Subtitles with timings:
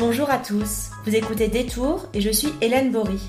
[0.00, 3.20] Bonjour à tous, vous écoutez Détour et je suis Hélène Bory.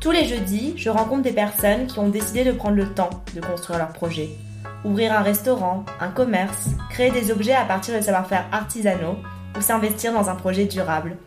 [0.00, 3.42] Tous les jeudis, je rencontre des personnes qui ont décidé de prendre le temps de
[3.42, 4.30] construire leur projet.
[4.86, 9.16] Ouvrir un restaurant, un commerce, créer des objets à partir de savoir-faire artisanaux
[9.54, 11.18] ou s'investir dans un projet durable.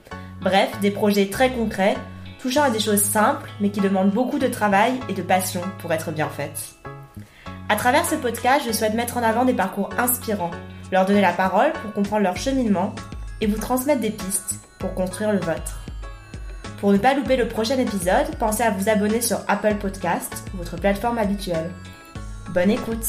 [0.41, 1.95] Bref, des projets très concrets,
[2.41, 5.93] touchant à des choses simples mais qui demandent beaucoup de travail et de passion pour
[5.93, 6.73] être bien faites.
[7.69, 10.49] À travers ce podcast, je souhaite mettre en avant des parcours inspirants,
[10.91, 12.95] leur donner la parole pour comprendre leur cheminement
[13.41, 15.79] et vous transmettre des pistes pour construire le vôtre.
[16.79, 20.75] Pour ne pas louper le prochain épisode, pensez à vous abonner sur Apple Podcast, votre
[20.75, 21.69] plateforme habituelle.
[22.53, 23.05] Bonne écoute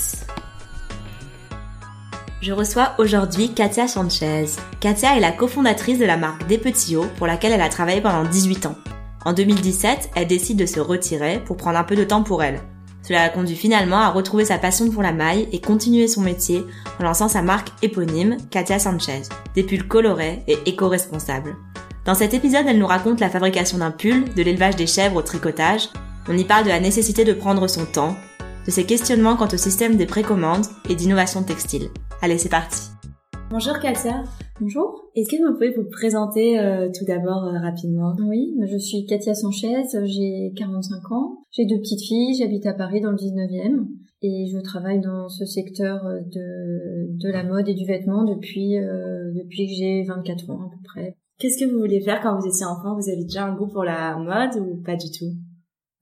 [2.42, 4.44] Je reçois aujourd'hui Katia Sanchez.
[4.80, 8.02] Katia est la cofondatrice de la marque Des Petits Hauts pour laquelle elle a travaillé
[8.02, 8.76] pendant 18 ans.
[9.24, 12.60] En 2017, elle décide de se retirer pour prendre un peu de temps pour elle.
[13.02, 16.64] Cela a conduit finalement à retrouver sa passion pour la maille et continuer son métier
[17.00, 19.22] en lançant sa marque éponyme, Katia Sanchez,
[19.54, 21.56] des pulls colorés et éco-responsables.
[22.04, 25.22] Dans cet épisode, elle nous raconte la fabrication d'un pull, de l'élevage des chèvres au
[25.22, 25.88] tricotage.
[26.28, 28.16] On y parle de la nécessité de prendre son temps,
[28.66, 31.90] de ses questionnements quant au système des précommandes et d'innovation textile.
[32.20, 32.90] Allez, c'est parti.
[33.50, 34.22] Bonjour Katia.
[34.60, 35.10] Bonjour.
[35.16, 38.14] Est-ce que vous pouvez vous présenter euh, tout d'abord euh, rapidement?
[38.28, 43.00] Oui, je suis Katia Sanchez, j'ai 45 ans, j'ai deux petites filles, j'habite à Paris
[43.00, 43.86] dans le 19e
[44.20, 48.76] et je travaille dans ce secteur euh, de, de la mode et du vêtement depuis,
[48.76, 51.16] depuis que j'ai 24 ans à peu près.
[51.38, 52.94] Qu'est-ce que vous vouliez faire quand vous étiez enfant?
[52.94, 55.32] Vous avez déjà un goût pour la mode ou pas du tout?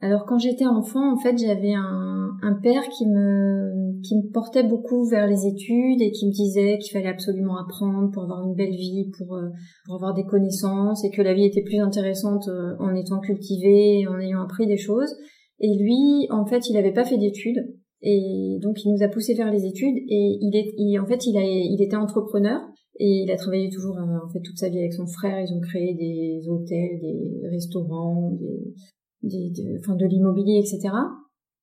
[0.03, 4.63] Alors quand j'étais enfant, en fait, j'avais un, un, père qui me qui me portait
[4.63, 8.55] beaucoup vers les études et qui me disait qu'il fallait absolument apprendre pour avoir une
[8.55, 9.49] belle vie, pour euh,
[9.87, 14.07] pour avoir des connaissances et que la vie était plus intéressante euh, en étant cultivée,
[14.09, 15.15] en ayant appris des choses.
[15.61, 19.35] Et lui, en fait, il n'avait pas fait d'études et donc il nous a poussé
[19.35, 22.61] vers les études et il est en fait il a il était entrepreneur
[22.99, 25.41] et il a travaillé toujours euh, en fait toute sa vie avec son frère.
[25.41, 28.75] Ils ont créé des hôtels, des restaurants, des
[29.23, 30.95] des, de, enfin de l'immobilier, etc.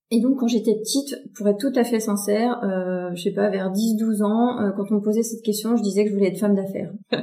[0.10, 3.50] Et donc quand j'étais petite, pour être tout à fait sincère, euh, je sais pas,
[3.50, 6.30] vers 10-12 ans, euh, quand on me posait cette question, je disais que je voulais
[6.30, 6.94] être femme d'affaires.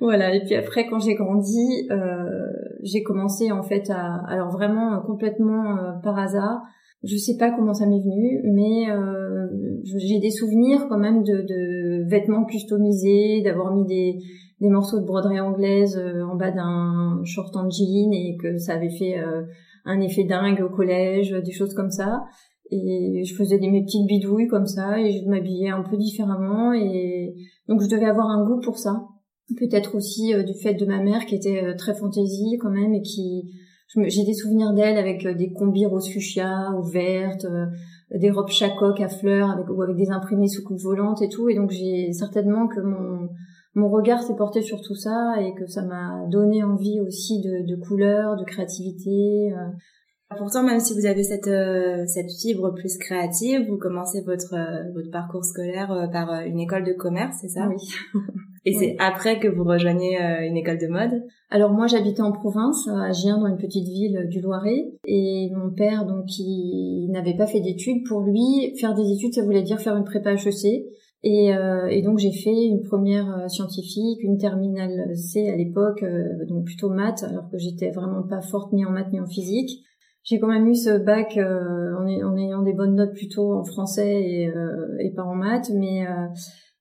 [0.00, 0.34] voilà.
[0.34, 2.24] Et puis après, quand j'ai grandi, euh,
[2.82, 6.62] j'ai commencé en fait à, alors vraiment euh, complètement euh, par hasard.
[7.04, 9.46] Je sais pas comment ça m'est venu, mais euh,
[9.84, 14.18] j'ai des souvenirs quand même de, de vêtements customisés, d'avoir mis des,
[14.60, 15.96] des morceaux de broderie anglaise
[16.28, 19.14] en bas d'un short en jean et que ça avait fait
[19.86, 22.24] un effet dingue au collège, des choses comme ça.
[22.70, 26.72] Et je faisais des mes petites bidouilles comme ça et je m'habillais un peu différemment
[26.72, 27.34] et
[27.68, 29.06] donc je devais avoir un goût pour ça.
[29.56, 32.92] Peut-être aussi euh, du fait de ma mère qui était euh, très fantaisie quand même
[32.92, 33.52] et qui
[34.08, 37.46] j'ai des souvenirs d'elle avec euh, des combis rose fuchsia ou vertes,
[38.10, 41.48] des robes chacoc à fleurs avec ou avec des imprimés sous coupe volante et tout
[41.48, 43.28] et donc j'ai certainement que mon
[43.76, 47.68] mon regard s'est porté sur tout ça et que ça m'a donné envie aussi de,
[47.68, 49.52] de couleurs, de créativité.
[49.52, 50.36] Euh.
[50.38, 54.90] Pourtant, même si vous avez cette euh, cette fibre plus créative, vous commencez votre euh,
[54.94, 57.68] votre parcours scolaire par une école de commerce, c'est ça?
[57.68, 57.76] Oui.
[58.64, 61.22] Et c'est après que vous rejoignez une école de mode?
[61.50, 65.70] Alors moi, j'habitais en province, à Gien, dans une petite ville du Loiret, et mon
[65.70, 68.04] père, donc, il n'avait pas fait d'études.
[68.08, 70.82] Pour lui, faire des études, ça voulait dire faire une prépa HEC.
[71.22, 76.02] Et, euh, et donc j'ai fait une première euh, scientifique, une terminale C à l'époque,
[76.02, 79.26] euh, donc plutôt maths, alors que j'étais vraiment pas forte ni en maths ni en
[79.26, 79.82] physique.
[80.22, 84.22] J'ai quand même eu ce bac en, en, ayant des bonnes notes plutôt en français
[84.22, 84.52] et,
[84.98, 86.04] et pas en maths, mais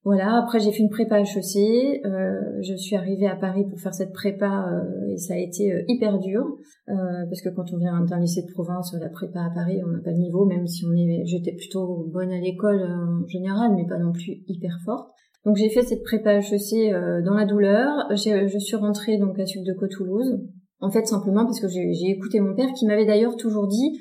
[0.06, 3.96] voilà, après j'ai fait une prépa HEC, euh, je suis arrivée à Paris pour faire
[3.96, 6.46] cette prépa euh, et ça a été euh, hyper dur
[6.90, 6.94] euh,
[7.28, 10.04] parce que quand on vient d'un lycée de province, la prépa à Paris, on n'a
[10.04, 13.88] pas de niveau, même si on est, j'étais plutôt bonne à l'école en général, mais
[13.88, 15.10] pas non plus hyper forte.
[15.44, 18.08] Donc j'ai fait cette prépa HEC dans la douleur.
[18.12, 20.40] Je suis rentrée donc à Suc de Côte-Toulouse.
[20.82, 24.00] En fait simplement parce que j'ai écouté mon père qui m'avait d'ailleurs toujours dit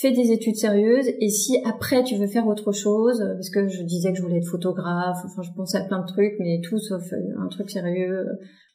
[0.00, 3.82] fais des études sérieuses et si après tu veux faire autre chose, parce que je
[3.82, 6.78] disais que je voulais être photographe, enfin je pensais à plein de trucs, mais tout
[6.78, 8.26] sauf euh, un truc sérieux.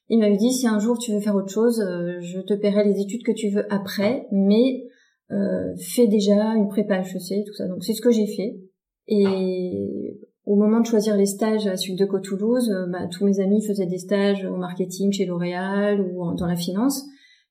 [0.09, 2.85] Il m'avait dit si un jour tu veux faire autre chose, euh, je te paierai
[2.85, 4.85] les études que tu veux après, mais
[5.31, 7.67] euh, fais déjà une prépa HEC, tout ça.
[7.67, 8.59] Donc c'est ce que j'ai fait.
[9.07, 13.39] Et au moment de choisir les stages à Suc de Côte-Toulouse, euh, bah, tous mes
[13.39, 17.05] amis faisaient des stages au marketing chez L'Oréal ou dans la finance.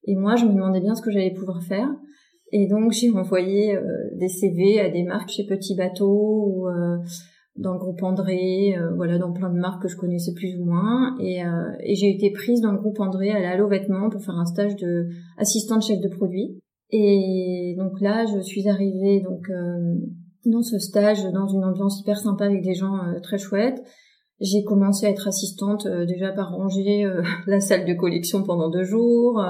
[0.04, 1.88] Et moi, je me demandais bien ce que j'allais pouvoir faire.
[2.52, 3.82] Et donc j'ai envoyé euh,
[4.14, 6.96] des CV à des marques chez Petit Bateau ou euh,
[7.56, 10.64] dans le groupe André, euh, voilà, dans plein de marques que je connaissais plus ou
[10.64, 11.16] moins.
[11.20, 11.40] Et,
[11.80, 14.44] et j'ai été prise dans le groupe André à la Halo Vêtements pour faire un
[14.44, 15.08] stage de
[15.38, 16.60] assistante chef de produit.
[16.90, 19.50] Et donc là, je suis arrivée donc
[20.44, 23.82] dans ce stage dans une ambiance hyper sympa avec des gens très chouettes.
[24.38, 27.10] J'ai commencé à être assistante déjà par ranger
[27.46, 29.42] la salle de collection pendant deux jours.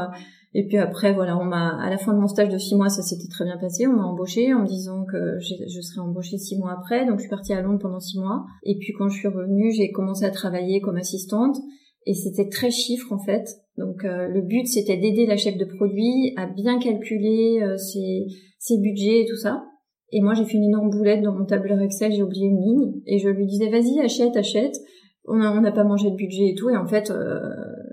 [0.59, 2.89] Et puis après, voilà, on m'a à la fin de mon stage de six mois,
[2.89, 3.87] ça s'était très bien passé.
[3.87, 7.05] On m'a embauché en me disant que je serais embauchée six mois après.
[7.05, 8.47] Donc je suis partie à Londres pendant six mois.
[8.63, 11.59] Et puis quand je suis revenue, j'ai commencé à travailler comme assistante.
[12.07, 13.45] Et c'était très chiffre en fait.
[13.77, 18.25] Donc euh, le but c'était d'aider la chef de produit à bien calculer euh, ses,
[18.59, 19.63] ses, budgets et tout ça.
[20.11, 22.93] Et moi j'ai fait une énorme boulette dans mon tableur Excel, j'ai oublié une ligne
[23.05, 24.79] et je lui disais vas-y achète achète.
[25.27, 27.41] On n'a pas mangé de budget et tout et en fait euh,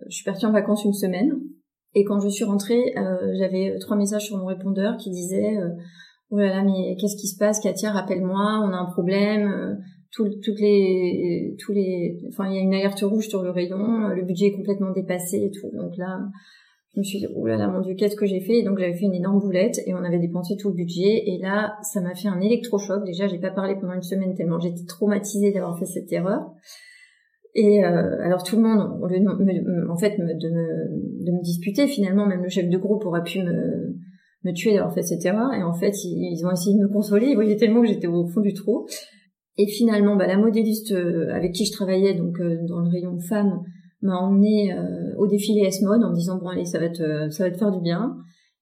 [0.07, 1.41] je suis partie en vacances une semaine
[1.95, 2.93] et quand je suis rentrée
[3.37, 5.57] j'avais trois messages sur mon répondeur qui disaient
[6.31, 9.77] oh là là mais qu'est-ce qui se passe Katia rappelle-moi on a un problème
[10.13, 14.21] toutes les, tous les, enfin, il y a une alerte rouge sur le rayon, le
[14.21, 15.75] budget est complètement dépassé et tout.
[15.75, 16.19] Donc là,
[16.93, 18.59] je me suis dit, oh là là, mon dieu, qu'est-ce que j'ai fait?
[18.59, 21.23] Et donc, j'avais fait une énorme boulette et on avait dépensé tout le budget.
[21.25, 23.03] Et là, ça m'a fait un électrochoc.
[23.05, 26.51] Déjà, j'ai pas parlé pendant une semaine tellement j'étais traumatisée d'avoir fait cette erreur.
[27.55, 31.43] Et euh, alors tout le monde, au lieu de en fait, de, me, de me
[31.43, 33.95] disputer, finalement, même le chef de groupe aurait pu me,
[34.43, 35.53] me tuer d'avoir fait cette erreur.
[35.53, 37.27] Et en fait, ils, ont essayé de me consoler.
[37.27, 38.87] Ils voyaient tellement que j'étais au fond du trou.
[39.57, 43.19] Et finalement, bah, la modéliste euh, avec qui je travaillais, donc euh, dans le rayon
[43.19, 43.61] femmes,
[44.03, 47.45] m'a emmené euh, au défilé S-Mode en me disant bon allez ça va te ça
[47.45, 48.17] va te faire du bien.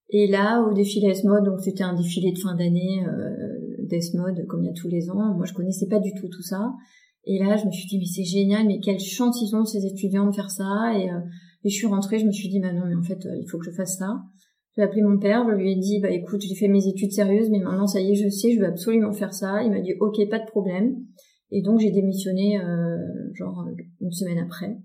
[0.09, 4.61] Et là au défilé S-Mode, donc c'était un défilé de fin d'année euh, d'S-Mode comme
[4.63, 5.33] il y a tous les ans.
[5.35, 6.73] Moi je connaissais pas du tout tout ça.
[7.25, 9.85] Et là je me suis dit mais c'est génial, mais quelle chance ils ont ces
[9.85, 10.93] étudiants de faire ça.
[10.97, 11.05] Et,
[11.63, 13.57] et je suis rentrée, je me suis dit bah non mais en fait il faut
[13.57, 14.21] que je fasse ça.
[14.77, 17.49] J'ai appelé mon père, je lui ai dit, bah écoute, j'ai fait mes études sérieuses,
[17.49, 19.63] mais maintenant ça y est, je sais, je veux absolument faire ça.
[19.63, 20.95] Il m'a dit, ok, pas de problème.
[21.51, 22.97] Et donc j'ai démissionné euh,
[23.33, 23.67] genre
[23.99, 24.77] une semaine après.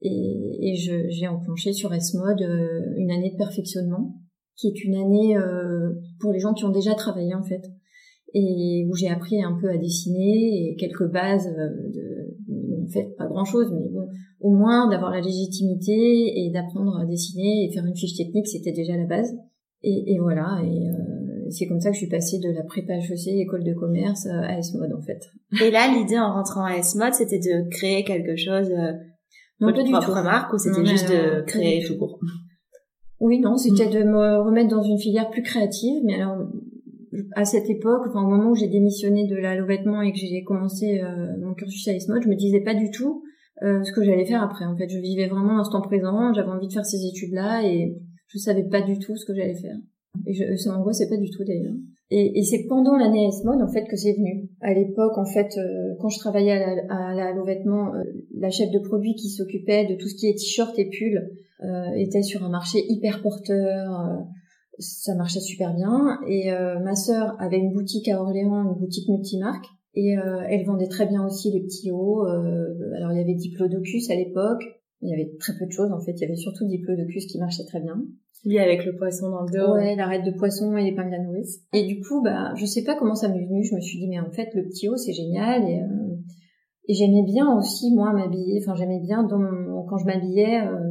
[0.00, 4.14] Et, et j'ai enclenché sur S-Mode euh, une année de perfectionnement,
[4.54, 7.62] qui est une année euh, pour les gens qui ont déjà travaillé en fait,
[8.38, 13.26] et où j'ai appris un peu à dessiner et quelques bases de, en fait pas
[13.26, 14.06] grand chose, mais bon,
[14.40, 18.72] au moins d'avoir la légitimité et d'apprendre à dessiner et faire une fiche technique, c'était
[18.72, 19.34] déjà la base.
[19.82, 22.94] Et, et voilà, et euh, c'est comme ça que je suis passée de la prépa
[22.94, 25.20] HEC, école de commerce, à S-Mode en fait.
[25.64, 28.92] Et là, l'idée en rentrant à S-Mode, c'était de créer quelque chose, euh,
[29.60, 32.20] non, pas du propre marque, ou c'était juste de créer tout court?
[33.18, 36.36] Oui, non, c'était de me remettre dans une filière plus créative, mais alors
[37.34, 40.42] à cette époque, enfin au moment où j'ai démissionné de la vêtement et que j'ai
[40.44, 43.22] commencé euh, mon cursus à S-Mode, je me disais pas du tout
[43.62, 44.66] euh, ce que j'allais faire après.
[44.66, 46.32] En fait, je vivais vraiment l'instant présent.
[46.34, 47.96] J'avais envie de faire ces études-là et
[48.28, 49.76] je savais pas du tout ce que j'allais faire.
[50.26, 51.74] Et je, ça m'angoissait pas du tout d'ailleurs.
[52.10, 54.48] Et, c'est pendant l'année S-Mode en fait que c'est venu.
[54.60, 58.04] À l'époque, en fait, euh, quand je travaillais à la, à la euh,
[58.34, 61.30] la chef de produit qui s'occupait de tout ce qui est t-shirt et pull
[61.96, 64.26] était sur un marché hyper porteur.
[64.78, 66.18] Ça marchait super bien.
[66.26, 66.50] Et
[66.82, 69.66] ma sœur avait une boutique à Orléans, une boutique multimarque.
[69.96, 72.26] Et euh, elle vendait très bien aussi les petits hauts.
[72.26, 74.62] Euh, alors il y avait Diplodocus à l'époque.
[75.00, 76.12] Il y avait très peu de choses en fait.
[76.12, 78.02] Il y avait surtout Diplodocus qui marchait très bien.
[78.44, 79.74] Oui, avec le poisson dans le dos.
[79.74, 81.62] Ouais, l'arête de poisson et les pains de la nourrice.
[81.72, 83.64] Et du coup, bah, je sais pas comment ça m'est venu.
[83.64, 85.64] Je me suis dit, mais en fait, le petit haut, c'est génial.
[85.68, 86.16] Et, euh,
[86.86, 88.60] et j'aimais bien aussi, moi, m'habiller.
[88.62, 89.40] Enfin, j'aimais bien dans
[89.88, 90.85] quand je m'habillais, euh,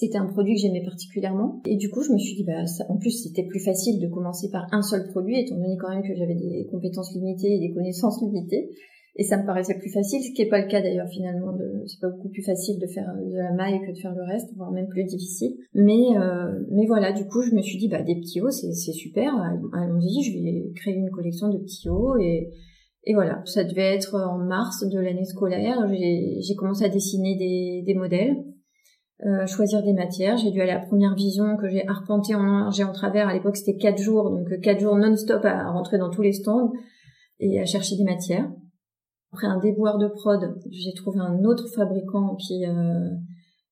[0.00, 1.60] c'était un produit que j'aimais particulièrement.
[1.66, 4.48] Et du coup, je me suis dit, bah, en plus, c'était plus facile de commencer
[4.50, 7.70] par un seul produit, étant donné quand même que j'avais des compétences limitées et des
[7.70, 8.70] connaissances limitées.
[9.16, 11.52] Et ça me paraissait plus facile, ce qui n'est pas le cas d'ailleurs finalement.
[11.52, 14.22] De, c'est pas beaucoup plus facile de faire de la maille que de faire le
[14.22, 15.56] reste, voire même plus difficile.
[15.74, 18.72] Mais euh, mais voilà, du coup, je me suis dit bah des petits hauts, c'est
[18.72, 19.34] c'est super.
[19.74, 22.50] Allons-y, je vais créer une collection de petits hauts et
[23.04, 23.42] et voilà.
[23.46, 25.86] Ça devait être en mars de l'année scolaire.
[25.92, 28.36] J'ai j'ai commencé à dessiner des des modèles
[29.26, 30.38] euh, choisir des matières.
[30.38, 33.28] J'ai dû aller à la première vision que j'ai arpenté en large et en travers.
[33.28, 36.32] À l'époque, c'était quatre jours, donc euh, quatre jours non-stop à rentrer dans tous les
[36.32, 36.72] stands
[37.38, 38.50] et à chercher des matières.
[39.32, 43.10] Après un déboire de prod, j'ai trouvé un autre fabricant qui, euh,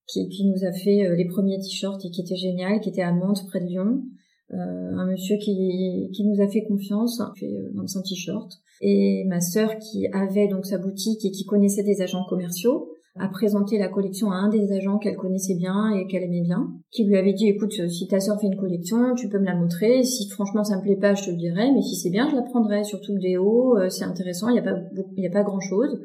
[0.07, 3.13] qui, qui nous a fait les premiers t-shirts et qui était génial, qui était à
[3.13, 4.03] Mantes, près de Lyon.
[4.51, 8.61] un monsieur qui, qui nous a fait confiance, fait 25 t-shirts.
[8.83, 13.29] Et ma sœur qui avait donc sa boutique et qui connaissait des agents commerciaux, a
[13.29, 17.05] présenté la collection à un des agents qu'elle connaissait bien et qu'elle aimait bien, qui
[17.05, 20.03] lui avait dit écoute si ta sœur fait une collection, tu peux me la montrer,
[20.05, 22.37] si franchement ça me plaît pas, je te le dirai, mais si c'est bien, je
[22.37, 24.79] la prendrai, surtout le déo, euh, c'est intéressant, il n'y a pas
[25.17, 26.01] il a pas grand chose.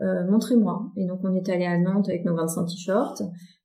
[0.00, 0.90] Euh, montrez-moi.
[0.96, 3.22] Et donc on est allé à Nantes avec nos 25 t-shirts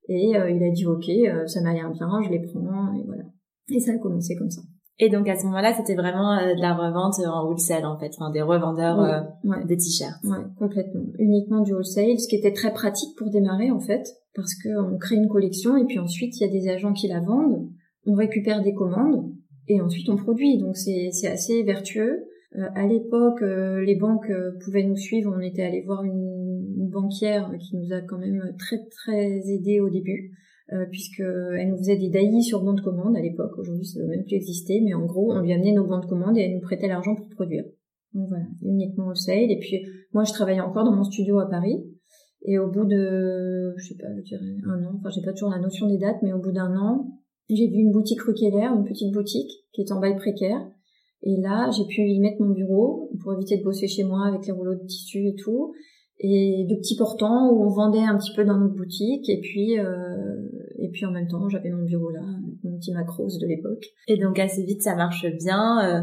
[0.07, 1.09] et euh, il a dit ok,
[1.47, 3.23] ça m'a l'air bien, je les prends et voilà.
[3.71, 4.61] Et ça a commencé comme ça.
[5.01, 8.11] Et donc à ce moment-là, c'était vraiment euh, de la revente en wholesale en fait,
[8.17, 10.21] enfin des revendeurs euh, des t-shirts.
[10.25, 11.05] Ouais, complètement.
[11.17, 14.97] Uniquement du wholesale, ce qui était très pratique pour démarrer en fait, parce que on
[14.97, 17.69] crée une collection et puis ensuite il y a des agents qui la vendent,
[18.05, 19.31] on récupère des commandes
[19.69, 20.57] et ensuite on produit.
[20.57, 22.25] Donc c'est c'est assez vertueux.
[22.75, 24.31] à l'époque, les banques
[24.65, 25.33] pouvaient nous suivre.
[25.33, 29.79] On était allé voir une, une, banquière qui nous a quand même très très aidé
[29.79, 30.33] au début.
[30.91, 33.57] Puisque elle nous faisait des DAI sur bon de commande à l'époque.
[33.57, 35.99] Aujourd'hui, ça ne doit même plus exister, mais en gros, on lui amenait nos bons
[35.99, 37.63] de commande et elle nous prêtait l'argent pour produire.
[38.13, 39.51] Donc voilà, uniquement au sale.
[39.51, 39.83] Et puis
[40.13, 41.83] moi, je travaillais encore dans mon studio à Paris.
[42.43, 45.49] Et au bout de, je sais pas, je dirais un an, enfin j'ai pas toujours
[45.49, 48.85] la notion des dates, mais au bout d'un an, j'ai vu une boutique rue une
[48.85, 50.59] petite boutique qui est en bail précaire.
[51.23, 54.45] Et là, j'ai pu y mettre mon bureau pour éviter de bosser chez moi avec
[54.45, 55.73] les rouleaux de tissu et tout.
[56.19, 59.27] Et de petits portants où on vendait un petit peu dans notre boutique.
[59.29, 59.85] Et puis, euh,
[60.81, 62.21] et puis en même temps, j'avais mon bureau là,
[62.63, 63.85] mon petit macros de l'époque.
[64.07, 65.79] Et donc assez vite, ça marche bien.
[65.83, 66.01] Euh,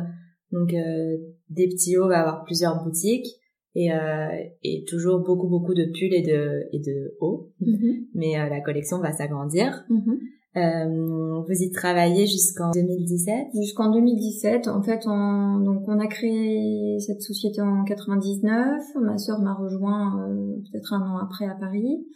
[0.52, 1.16] donc euh,
[1.50, 3.26] des petits hauts va avoir plusieurs boutiques
[3.75, 4.28] et, euh,
[4.62, 7.52] et toujours beaucoup beaucoup de pulls et de et de hauts.
[7.61, 8.06] Mm-hmm.
[8.14, 9.85] Mais euh, la collection va s'agrandir.
[9.90, 10.18] Mm-hmm.
[10.56, 14.68] Euh, vous y travaillez jusqu'en 2017 Jusqu'en 2017.
[14.68, 18.83] En fait, on, donc on a créé cette société en 99.
[19.02, 22.06] Ma sœur m'a rejoint euh, peut-être un an après à Paris.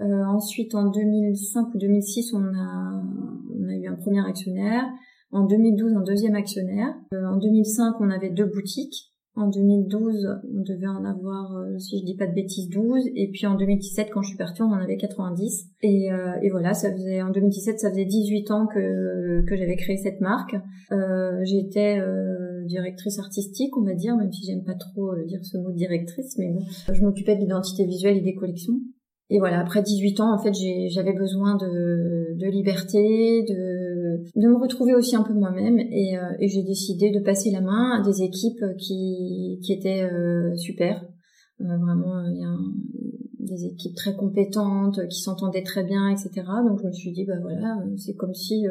[0.00, 3.02] Euh, ensuite, en 2005 ou 2006, on a,
[3.58, 4.84] on a eu un premier actionnaire.
[5.32, 6.94] En 2012, un deuxième actionnaire.
[7.12, 9.12] Euh, en 2005, on avait deux boutiques.
[9.38, 10.26] En 2012,
[10.56, 13.04] on devait en avoir, euh, si je dis pas de bêtises, 12.
[13.14, 15.66] Et puis en 2017, quand je suis partie, on en avait 90.
[15.82, 19.76] Et, euh, et voilà, ça faisait en 2017, ça faisait 18 ans que, que j'avais
[19.76, 20.56] créé cette marque.
[20.90, 25.58] Euh, J'étais euh, directrice artistique, on va dire, même si j'aime pas trop dire ce
[25.58, 28.80] mot directrice, mais bon, je m'occupais de l'identité visuelle et des collections.
[29.28, 30.54] Et voilà, après 18 ans, en fait,
[30.88, 36.30] j'avais besoin de, de liberté, de, de me retrouver aussi un peu moi-même, et, euh,
[36.38, 41.04] et j'ai décidé de passer la main à des équipes qui, qui étaient euh, super.
[41.60, 42.56] Euh, vraiment, il y a
[43.40, 46.30] des équipes très compétentes, qui s'entendaient très bien, etc.
[46.64, 48.64] Donc je me suis dit, bah voilà, c'est comme si...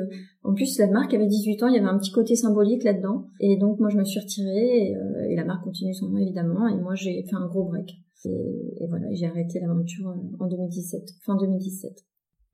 [0.44, 3.28] En plus, la marque avait 18 ans, il y avait un petit côté symbolique là-dedans.
[3.42, 4.96] Et donc moi, je me suis retirée, et,
[5.32, 8.05] et la marque continue son nom, évidemment, et moi, j'ai fait un gros break.
[8.26, 11.92] Et, voilà, j'ai arrêté l'aventure euh, en 2017, fin 2017.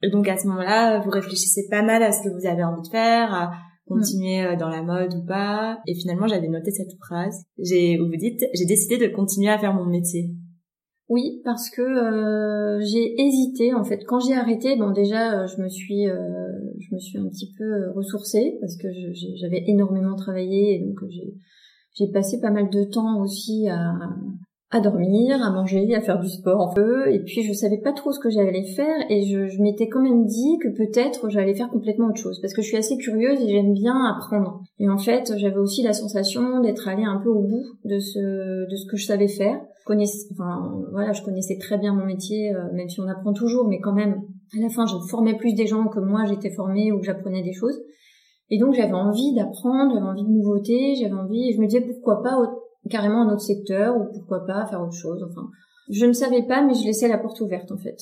[0.03, 2.81] Et donc à ce moment-là, vous réfléchissez pas mal à ce que vous avez envie
[2.81, 3.51] de faire, à
[3.85, 5.79] continuer euh, dans la mode ou pas.
[5.87, 9.57] Et finalement, j'avais noté cette phrase j'ai, où vous dites j'ai décidé de continuer à
[9.57, 10.31] faire mon métier.
[11.09, 14.05] Oui, parce que euh, j'ai hésité en fait.
[14.05, 18.57] Quand j'ai arrêté, bon déjà, je me suis, je me suis un petit peu ressourcée
[18.61, 18.87] parce que
[19.35, 21.33] j'avais énormément travaillé et donc j'ai,
[21.93, 23.93] j'ai passé pas mal de temps aussi à,
[24.71, 27.91] à dormir, à manger, à faire du sport un peu, et puis je savais pas
[27.91, 31.53] trop ce que j'allais faire, et je, je m'étais quand même dit que peut-être j'allais
[31.53, 34.61] faire complètement autre chose, parce que je suis assez curieuse et j'aime bien apprendre.
[34.79, 38.69] Et en fait, j'avais aussi la sensation d'être allée un peu au bout de ce
[38.69, 39.59] de ce que je savais faire.
[39.81, 43.33] Je connaissais, enfin voilà, je connaissais très bien mon métier, euh, même si on apprend
[43.33, 44.21] toujours, mais quand même,
[44.57, 47.43] à la fin, je formais plus des gens que moi j'étais formée ou que j'apprenais
[47.43, 47.77] des choses.
[48.49, 51.81] Et donc j'avais envie d'apprendre, j'avais envie de nouveautés, j'avais envie, et je me disais
[51.81, 52.37] pourquoi pas
[52.91, 55.25] carrément un autre secteur ou pourquoi pas faire autre chose.
[55.29, 55.47] Enfin,
[55.89, 57.97] je ne savais pas, mais je laissais la porte ouverte en fait,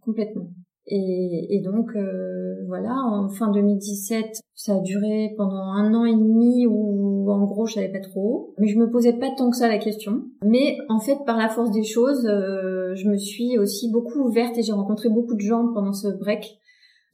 [0.00, 0.48] complètement.
[0.86, 6.14] Et, et donc euh, voilà, en fin 2017, ça a duré pendant un an et
[6.14, 9.56] demi où en gros je savais pas trop, mais je me posais pas tant que
[9.56, 10.24] ça la question.
[10.44, 14.58] Mais en fait, par la force des choses, euh, je me suis aussi beaucoup ouverte
[14.58, 16.60] et j'ai rencontré beaucoup de gens pendant ce break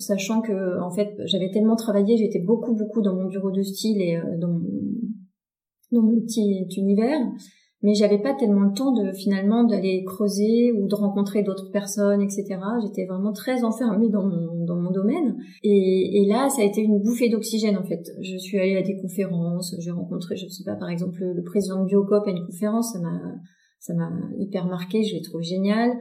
[0.00, 4.00] sachant que en fait j'avais tellement travaillé, j'étais beaucoup beaucoup dans mon bureau de style
[4.00, 4.60] et euh, dans
[5.92, 7.20] dans mon petit univers,
[7.82, 12.20] mais j'avais pas tellement le temps de finalement d'aller creuser ou de rencontrer d'autres personnes,
[12.20, 12.58] etc.
[12.82, 15.36] J'étais vraiment très enfermée dans mon, dans mon domaine.
[15.62, 18.02] Et, et là, ça a été une bouffée d'oxygène en fait.
[18.20, 21.82] Je suis allée à des conférences, j'ai rencontré, je sais pas, par exemple, le, président
[21.82, 23.18] de Biocop à une conférence, ça m'a
[23.78, 25.92] ça m'a hyper marqué, je l'ai trouvé génial.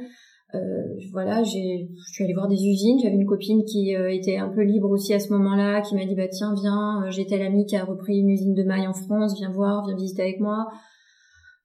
[0.56, 3.00] Euh, voilà, j'ai, je suis allée voir des usines.
[3.00, 6.06] J'avais une copine qui euh, était un peu libre aussi à ce moment-là, qui m'a
[6.06, 8.88] dit bah tiens viens, euh, j'ai telle amie qui a repris une usine de mailles
[8.88, 10.68] en France, viens voir, viens visiter avec moi.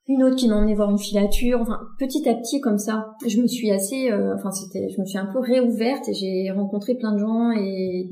[0.06, 1.60] Une autre qui m'a emmené voir une filature.
[1.62, 5.18] Enfin petit à petit comme ça, je me suis assez, enfin c'était, je me suis
[5.18, 8.10] un peu réouverte et j'ai rencontré plein de gens et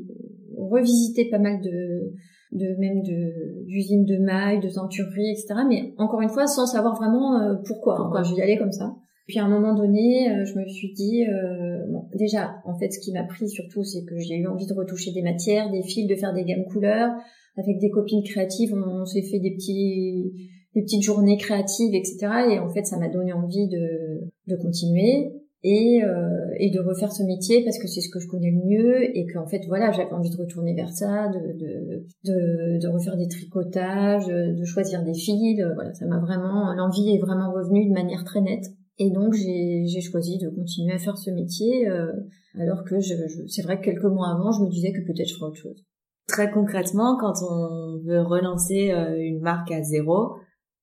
[0.56, 2.14] revisité pas mal de
[2.52, 5.54] de même de d'usines de mailles, de teintureries, etc.
[5.68, 7.96] Mais encore une fois sans savoir vraiment pourquoi.
[7.96, 8.94] Pourquoi je y allais comme ça.
[9.28, 12.90] Puis à un moment donné, euh, je me suis dit, euh, bon, déjà, en fait,
[12.90, 15.82] ce qui m'a pris surtout, c'est que j'ai eu envie de retoucher des matières, des
[15.82, 17.10] fils, de faire des gammes couleurs.
[17.56, 20.32] Avec des copines créatives, on, s'est fait des petits,
[20.74, 22.18] des petites journées créatives, etc.
[22.50, 27.12] Et en fait, ça m'a donné envie de, de continuer et, euh, et de refaire
[27.12, 29.92] ce métier parce que c'est ce que je connais le mieux et qu'en fait, voilà,
[29.92, 35.04] j'avais envie de retourner vers ça, de, de, de, de refaire des tricotages, de choisir
[35.04, 35.62] des fils.
[35.74, 38.64] Voilà, ça m'a vraiment, l'envie est vraiment revenue de manière très nette.
[38.98, 42.12] Et donc j'ai choisi de continuer à faire ce métier, euh,
[42.58, 43.14] alors que je,
[43.48, 45.84] c'est vrai que quelques mois avant, je me disais que peut-être je ferais autre chose.
[46.28, 50.36] Très concrètement, quand on veut relancer euh, une marque à zéro,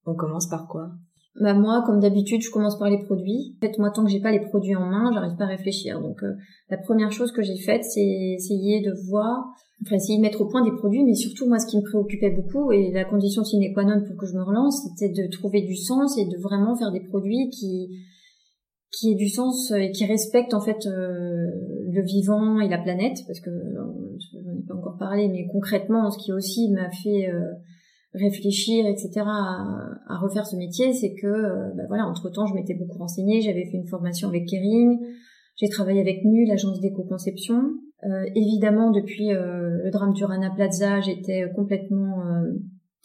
[0.06, 0.92] On commence par quoi?
[1.40, 3.56] Bah moi, comme d'habitude, je commence par les produits.
[3.58, 6.02] En fait, moi, tant que j'ai pas les produits en main, j'arrive pas à réfléchir.
[6.02, 6.34] Donc, euh,
[6.70, 9.46] la première chose que j'ai faite, c'est essayer de voir,
[9.86, 12.30] enfin, essayer de mettre au point des produits, mais surtout, moi, ce qui me préoccupait
[12.30, 15.62] beaucoup et la condition sine qua non pour que je me relance, c'était de trouver
[15.62, 17.90] du sens et de vraiment faire des produits qui
[18.92, 21.46] qui aient du sens et qui respectent en fait euh,
[21.92, 25.46] le vivant et la planète, parce que euh, je n'en ai pas encore parlé, mais
[25.52, 27.32] concrètement, ce qui aussi m'a fait
[28.14, 32.74] réfléchir, etc., à, refaire ce métier, c'est que, euh, bah voilà, entre temps, je m'étais
[32.74, 35.00] beaucoup renseignée, j'avais fait une formation avec Kering,
[35.60, 37.62] j'ai travaillé avec NU, l'agence d'éco-conception.
[38.06, 42.24] Euh, évidemment, depuis euh, le drame du Rana Plaza, j'étais complètement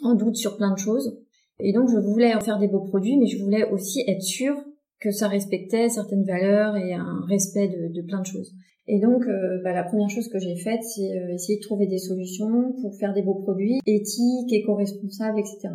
[0.02, 1.20] en doute sur plein de choses.
[1.60, 4.56] Et donc, je voulais en faire des beaux produits, mais je voulais aussi être sûre
[5.00, 8.54] que ça respectait certaines valeurs et un respect de, de plein de choses.
[8.86, 11.86] Et donc, euh, bah, la première chose que j'ai faite, c'est euh, essayer de trouver
[11.86, 15.70] des solutions pour faire des beaux produits éthiques, éco-responsables, etc.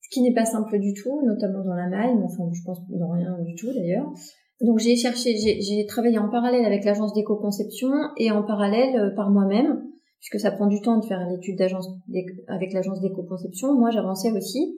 [0.00, 2.78] Ce qui n'est pas simple du tout, notamment dans la maille, mais enfin, je pense
[2.88, 4.10] dans rien du tout d'ailleurs.
[4.60, 9.30] Donc j'ai cherché, j'ai travaillé en parallèle avec l'agence d'éco-conception et en parallèle euh, par
[9.30, 9.82] moi-même,
[10.18, 11.88] puisque ça prend du temps de faire l'étude d'agence
[12.48, 13.74] avec l'agence d'éco-conception.
[13.74, 14.76] Moi, j'avançais aussi.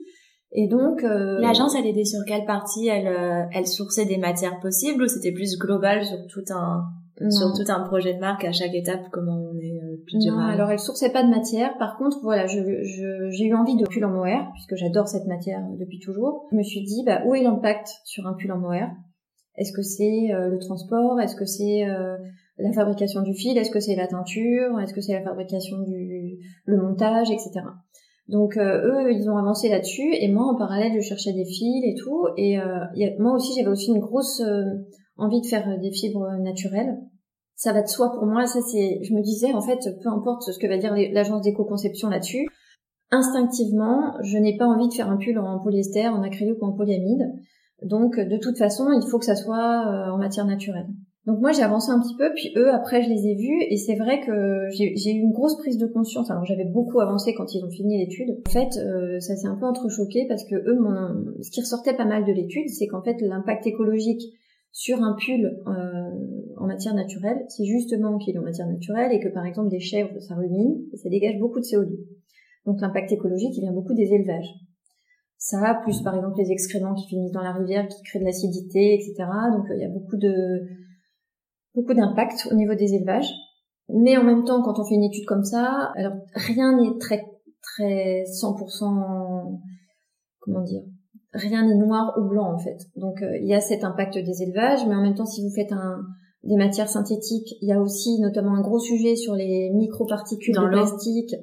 [0.53, 2.85] Et donc l'agence, elle aidait sur quelle partie?
[2.89, 6.83] Elle, elle sourçait des matières possibles ou c'était plus global sur tout un
[7.29, 10.39] sur tout un projet de marque à chaque étape comment on est euh, plus non,
[10.39, 11.77] alors elle sourçait pas de matière.
[11.77, 12.59] Par contre voilà je
[13.29, 16.47] j'ai eu envie de pull en mohair puisque j'adore cette matière depuis toujours.
[16.51, 18.89] Je me suis dit bah où est l'impact sur un pull en mohair?
[19.57, 21.19] Est-ce que c'est euh, le transport?
[21.19, 22.17] Est-ce que c'est euh,
[22.57, 23.57] la fabrication du fil?
[23.57, 24.79] Est-ce que c'est la teinture?
[24.79, 27.61] Est-ce que c'est la fabrication du le montage etc
[28.27, 31.95] donc eux, ils ont avancé là-dessus et moi en parallèle je cherchais des fils et
[31.95, 32.57] tout et
[33.19, 34.41] moi aussi j'avais aussi une grosse
[35.17, 36.97] envie de faire des fibres naturelles
[37.61, 38.47] ça va de soi pour moi.
[38.47, 42.09] Ça, c'est, je me disais, en fait, peu importe ce que va dire l'agence d'éco-conception
[42.09, 42.47] là-dessus,
[43.11, 46.71] instinctivement, je n'ai pas envie de faire un pull en polyester, en acrylique ou en
[46.71, 47.31] polyamide.
[47.83, 50.87] Donc, de toute façon, il faut que ça soit euh, en matière naturelle.
[51.27, 53.77] Donc moi j'ai avancé un petit peu, puis eux après je les ai vus et
[53.77, 56.31] c'est vrai que j'ai eu une grosse prise de conscience.
[56.31, 58.39] Alors j'avais beaucoup avancé quand ils ont fini l'étude.
[58.47, 61.31] En fait euh, ça s'est un peu entrechoqué parce que eux, mon...
[61.43, 64.33] ce qui ressortait pas mal de l'étude, c'est qu'en fait l'impact écologique
[64.71, 69.19] sur un pull euh, en matière naturelle, c'est justement qu'il est en matière naturelle et
[69.19, 71.99] que par exemple des chèvres, ça rumine et ça dégage beaucoup de CO2.
[72.65, 74.55] Donc l'impact écologique, il vient beaucoup des élevages.
[75.43, 78.93] Ça, plus par exemple les excréments qui finissent dans la rivière, qui créent de l'acidité,
[78.93, 79.15] etc.
[79.51, 80.61] Donc euh, il y a beaucoup de
[81.73, 83.33] beaucoup d'impact au niveau des élevages.
[83.89, 87.25] Mais en même temps, quand on fait une étude comme ça, alors rien n'est très
[87.63, 89.59] très 100%
[90.41, 90.83] comment dire
[91.33, 92.77] rien n'est noir ou blanc en fait.
[92.95, 95.53] Donc euh, il y a cet impact des élevages, mais en même temps si vous
[95.53, 96.03] faites un,
[96.43, 100.69] des matières synthétiques, il y a aussi notamment un gros sujet sur les microparticules de
[100.69, 101.35] plastique,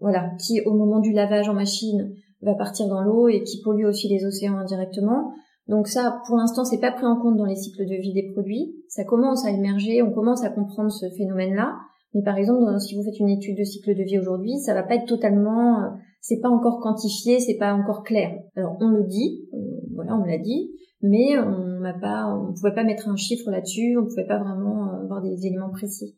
[0.00, 3.86] voilà, qui au moment du lavage en machine va partir dans l'eau et qui pollue
[3.86, 5.32] aussi les océans indirectement.
[5.66, 8.30] Donc ça, pour l'instant, c'est pas pris en compte dans les cycles de vie des
[8.32, 8.74] produits.
[8.88, 11.74] Ça commence à émerger, on commence à comprendre ce phénomène-là.
[12.12, 14.82] Mais par exemple, si vous faites une étude de cycle de vie aujourd'hui, ça va
[14.82, 15.88] pas être totalement euh,
[16.26, 18.30] c'est pas encore quantifié, c'est pas encore clair.
[18.56, 19.46] Alors on le dit,
[19.94, 20.70] voilà, on me l'a dit,
[21.02, 24.88] mais on n'a pas, on pouvait pas mettre un chiffre là-dessus, on pouvait pas vraiment
[24.88, 26.16] euh, avoir des éléments précis.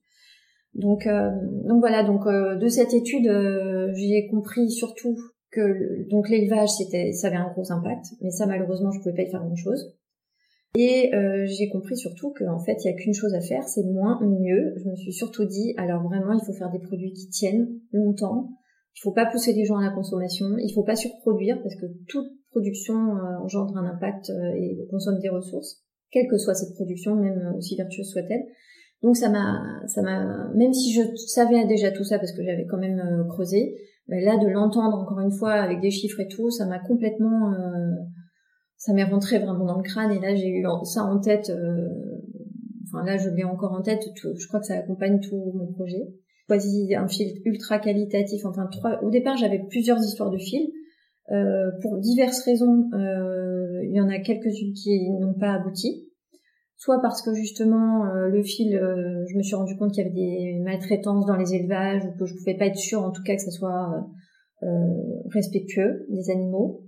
[0.75, 1.31] Donc, euh,
[1.65, 3.29] donc voilà, donc euh, de cette étude,
[3.97, 5.17] j'ai compris surtout
[6.11, 9.31] donc l'élevage, c'était, ça avait un gros impact, mais ça malheureusement, je pouvais pas y
[9.31, 9.97] faire grand chose.
[10.79, 11.11] Et
[11.47, 14.75] j'ai compris surtout qu'en fait, il y a qu'une chose à faire, c'est moins mieux.
[14.77, 18.51] Je me suis surtout dit, alors vraiment, il faut faire des produits qui tiennent longtemps,
[18.97, 21.87] il faut pas pousser les gens à la consommation, il faut pas surproduire parce que
[22.09, 26.75] toute production euh, engendre un impact euh, et consomme des ressources, quelle que soit cette
[26.75, 28.47] production, même euh, aussi vertueuse soit-elle.
[29.03, 32.67] Donc ça m'a, ça m'a, même si je savais déjà tout ça parce que j'avais
[32.67, 33.77] quand même creusé,
[34.09, 37.53] ben là de l'entendre encore une fois avec des chiffres et tout, ça m'a complètement,
[38.77, 41.53] ça m'est rentré vraiment dans le crâne et là j'ai eu ça en tête.
[42.87, 44.03] enfin là je l'ai encore en tête.
[44.15, 46.09] je crois que ça accompagne tout mon projet
[46.49, 48.45] choisi un fil ultra qualitatif.
[48.45, 49.03] Enfin, trois.
[49.03, 50.71] Au départ, j'avais plusieurs histoires de fils.
[51.33, 56.06] Euh, pour diverses raisons, euh, il y en a quelques-unes qui n'ont pas abouti.
[56.79, 60.07] Soit parce que justement euh, le fil, euh, je me suis rendu compte qu'il y
[60.07, 63.23] avait des maltraitances dans les élevages ou que je pouvais pas être sûre en tout
[63.23, 64.07] cas que ça soit
[64.63, 64.67] euh,
[65.33, 66.85] respectueux des animaux.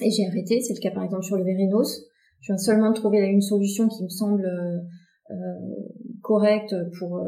[0.00, 0.60] Et j'ai arrêté.
[0.60, 2.06] C'est le cas par exemple sur le vérinos.
[2.40, 4.48] Je viens seulement de trouver une solution qui me semble
[6.22, 7.20] correct pour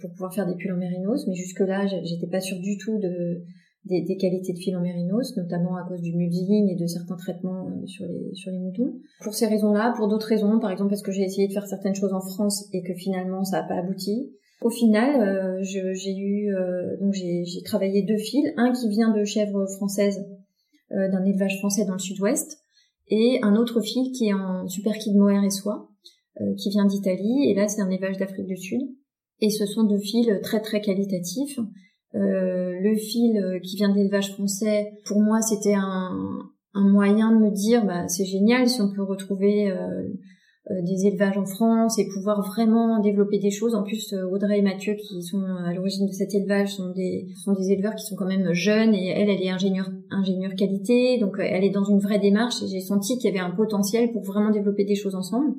[0.00, 2.98] pour pouvoir faire des pulls en mérinos, mais jusque là j'étais pas sûre du tout
[2.98, 3.44] de
[3.86, 7.16] des, des, qualités de fil en mérinos, notamment à cause du multiling et de certains
[7.16, 8.94] traitements euh, sur les sur les moutons.
[9.22, 11.94] Pour ces raisons-là, pour d'autres raisons, par exemple parce que j'ai essayé de faire certaines
[11.94, 14.32] choses en France et que finalement ça n'a pas abouti.
[14.62, 16.54] Au final, euh, j'ai eu
[17.00, 20.24] donc j'ai travaillé deux fils, un qui vient de chèvres françaises
[20.90, 22.58] d'un élevage français dans le sud-ouest,
[23.08, 25.90] et un autre fil qui est en super kid mohair et soie,
[26.56, 28.80] qui vient d'Italie, et là c'est un élevage d'Afrique du Sud.
[29.40, 31.58] Et ce sont deux fils très très qualitatifs.
[32.12, 36.38] Le fil qui vient de l'élevage français, pour moi c'était un,
[36.76, 40.02] un moyen de me dire bah c'est génial si on peut retrouver euh,
[40.70, 43.74] euh, des élevages en France et pouvoir vraiment développer des choses.
[43.74, 47.28] En plus, euh, Audrey et Mathieu, qui sont à l'origine de cet élevage, sont des
[47.42, 51.18] sont des éleveurs qui sont quand même jeunes et elle, elle est ingénieure ingénieure qualité,
[51.18, 52.62] donc elle est dans une vraie démarche.
[52.62, 55.54] Et j'ai senti qu'il y avait un potentiel pour vraiment développer des choses ensemble.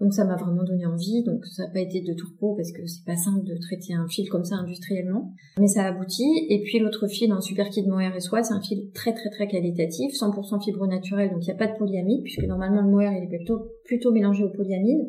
[0.00, 1.22] Donc ça m'a vraiment donné envie.
[1.24, 4.08] Donc ça n'a pas été de repos parce que c'est pas simple de traiter un
[4.08, 5.32] fil comme ça industriellement.
[5.58, 6.24] Mais ça a abouti.
[6.48, 9.30] Et puis l'autre fil en Super Kid Mohair et Soie, c'est un fil très très
[9.30, 12.90] très qualitatif, 100% fibre naturelle, donc il n'y a pas de polyamide, puisque normalement le
[12.90, 15.08] mohair il est plutôt, plutôt mélangé au polyamide.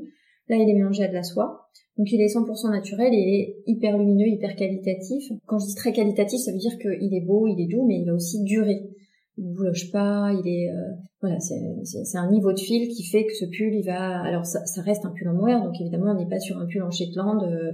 [0.50, 1.70] Là il est mélangé à de la soie.
[1.98, 5.32] Donc il est 100% naturel et il est hyper lumineux, hyper qualitatif.
[5.46, 8.00] Quand je dis très qualitatif, ça veut dire qu'il est beau, il est doux, mais
[8.00, 8.90] il va aussi durer
[9.38, 10.92] il bouge pas, il est euh,
[11.22, 14.66] voilà, c'est un niveau de fil qui fait que ce pull il va alors ça,
[14.66, 16.92] ça reste un pull en mohair donc évidemment on n'est pas sur un pull en
[16.92, 17.72] Shetland euh,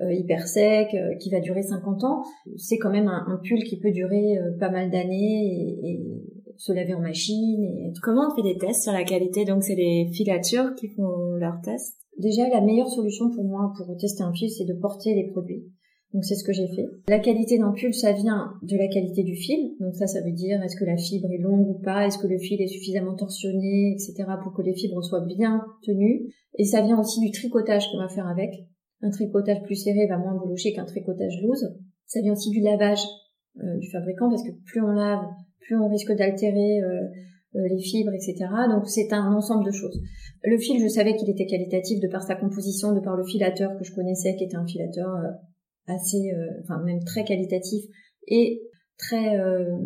[0.00, 0.88] euh, hyper sec
[1.20, 2.22] qui va durer 50 ans,
[2.56, 6.02] c'est quand même un, pull qui peut durer pas mal d'années et, et,
[6.56, 9.44] se laver en machine et comment on fait des tests sur la qualité?
[9.44, 11.96] Donc c'est les filatures qui font leurs tests.
[12.18, 15.64] Déjà la meilleure solution pour moi pour tester un fil c'est de porter les produits.
[16.12, 16.86] Donc c'est ce que j'ai fait.
[17.08, 19.74] La qualité d'un pull, ça vient de la qualité du fil.
[19.80, 22.26] Donc ça, ça veut dire est-ce que la fibre est longue ou pas, est-ce que
[22.26, 24.24] le fil est suffisamment torsionné, etc.
[24.42, 26.34] pour que les fibres soient bien tenues?
[26.58, 28.50] Et ça vient aussi du tricotage qu'on va faire avec.
[29.00, 31.74] Un tricotage plus serré va moins boulocher qu'un tricotage loose.
[32.06, 33.02] Ça vient aussi du lavage
[33.62, 35.24] euh, du fabricant parce que plus on lave,
[35.60, 37.04] plus on risque d'altérer euh,
[37.54, 38.36] euh, les fibres, etc.
[38.68, 39.98] Donc c'est un ensemble de choses.
[40.44, 43.78] Le fil, je savais qu'il était qualitatif de par sa composition, de par le filateur
[43.78, 45.08] que je connaissais, qui était un filateur
[45.86, 47.84] assez, euh, enfin même très qualitatif
[48.26, 48.62] et
[48.98, 49.76] très euh,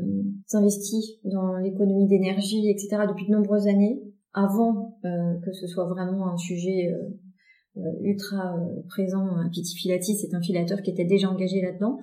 [0.53, 3.03] investi dans l'économie d'énergie, etc.
[3.09, 4.03] depuis de nombreuses années,
[4.35, 6.93] avant euh, que ce soit vraiment un sujet
[8.01, 8.57] ultra
[8.89, 9.27] présent.
[9.53, 11.99] Piti Filati, c'est un filateur qui était déjà engagé là-dedans.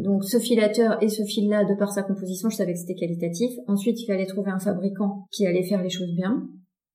[0.00, 3.52] Donc ce filateur et ce fil-là, de par sa composition, je savais que c'était qualitatif.
[3.68, 6.48] Ensuite, il fallait trouver un fabricant qui allait faire les choses bien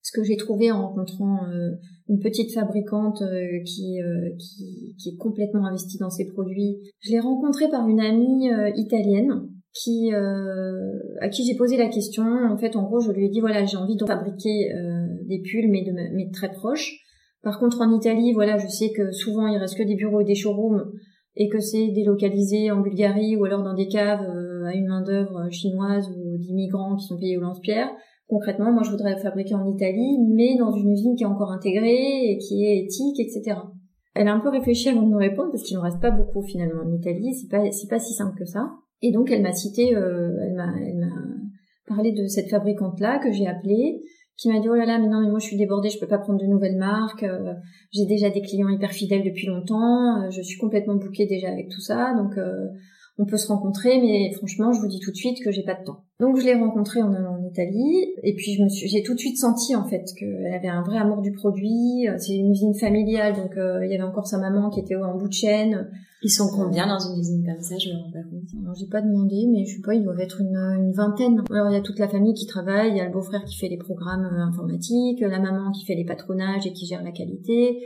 [0.07, 1.71] ce que j'ai trouvé en rencontrant euh,
[2.07, 6.77] une petite fabricante euh, qui, euh, qui, qui est complètement investie dans ses produits.
[7.01, 12.23] Je l'ai rencontrée par une amie italienne qui à qui j'ai posé la question.
[12.23, 14.71] En fait, en gros, je lui ai dit voilà, j'ai envie de fabriquer
[15.27, 16.95] des pulls, mais de mais très proches.
[17.43, 20.25] Par contre, en Italie, voilà, je sais que souvent il reste que des bureaux et
[20.25, 20.91] des showrooms
[21.35, 24.25] et que c'est délocalisé en Bulgarie ou alors dans des caves
[24.65, 27.91] à une main d'œuvre chinoise ou d'immigrants qui sont payés au lance-pierre
[28.27, 32.31] concrètement, moi je voudrais fabriquer en Italie, mais dans une usine qui est encore intégrée
[32.31, 33.59] et qui est éthique, etc.
[34.13, 36.41] Elle a un peu réfléchi avant de me répondre parce qu'il ne reste pas beaucoup
[36.41, 38.71] finalement en Italie, c'est pas c'est pas si simple que ça.
[39.01, 41.15] Et donc elle m'a cité, euh, elle m'a elle m'a
[41.87, 44.01] parlé de cette fabricante là que j'ai appelée,
[44.35, 46.07] qui m'a dit oh là là mais non mais moi je suis débordée, je peux
[46.07, 47.53] pas prendre de nouvelles marques, euh,
[47.91, 51.69] j'ai déjà des clients hyper fidèles depuis longtemps, euh, je suis complètement bouquée déjà avec
[51.69, 52.33] tout ça, donc
[53.19, 55.73] on peut se rencontrer, mais franchement, je vous dis tout de suite que j'ai pas
[55.73, 56.03] de temps.
[56.19, 59.15] Donc je l'ai rencontrée en allant en Italie, et puis je me suis, j'ai tout
[59.15, 62.07] de suite senti en fait qu'elle avait un vrai amour du produit.
[62.17, 65.17] C'est une usine familiale, donc euh, il y avait encore sa maman qui était en
[65.17, 65.89] bout de chaîne.
[66.23, 68.75] Ils sont combien dans une usine comme ça Je me rends pas compte.
[68.77, 71.43] J'ai pas demandé, mais je sais pas, ils doivent être une, une vingtaine.
[71.51, 73.57] Alors il y a toute la famille qui travaille, il y a le beau-frère qui
[73.57, 77.11] fait les programmes euh, informatiques, la maman qui fait les patronages et qui gère la
[77.11, 77.79] qualité.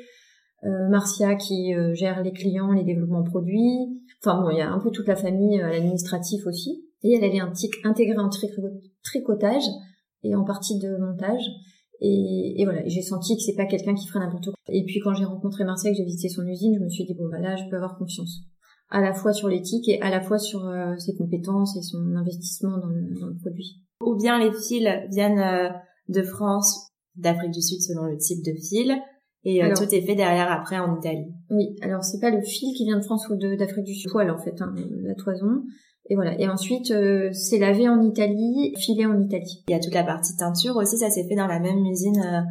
[0.64, 4.00] Euh, Marcia qui euh, gère les clients, les développements produits.
[4.24, 6.86] Enfin bon, il y a un peu toute la famille, euh, l'administratif aussi.
[7.04, 7.42] Et elle, elle est
[7.84, 9.64] intégrée en tricotage
[10.24, 11.44] et en partie de montage.
[12.00, 14.54] Et, et voilà, j'ai senti que c'est pas quelqu'un qui ferait n'importe quoi.
[14.68, 17.06] Et puis quand j'ai rencontré Marcia et que j'ai visité son usine, je me suis
[17.06, 18.42] dit bon bah là, je peux avoir confiance.
[18.90, 20.70] À la fois sur l'éthique et à la fois sur
[21.00, 23.82] ses compétences et son investissement dans le, dans le produit.
[24.06, 25.74] Ou bien les fils viennent
[26.10, 29.02] de France, d'Afrique du Sud selon le type de fil,
[29.44, 31.34] et euh, tout est fait derrière après en Italie.
[31.50, 34.30] Oui, alors c'est pas le fil qui vient de France ou d'Afrique du Sud, poil
[34.30, 34.74] en fait, hein,
[35.04, 35.64] la toison.
[36.10, 36.40] Et voilà.
[36.40, 39.64] Et ensuite, euh, c'est lavé en Italie, filé en Italie.
[39.68, 42.20] Il y a toute la partie teinture aussi, ça s'est fait dans la même usine
[42.20, 42.42] euh,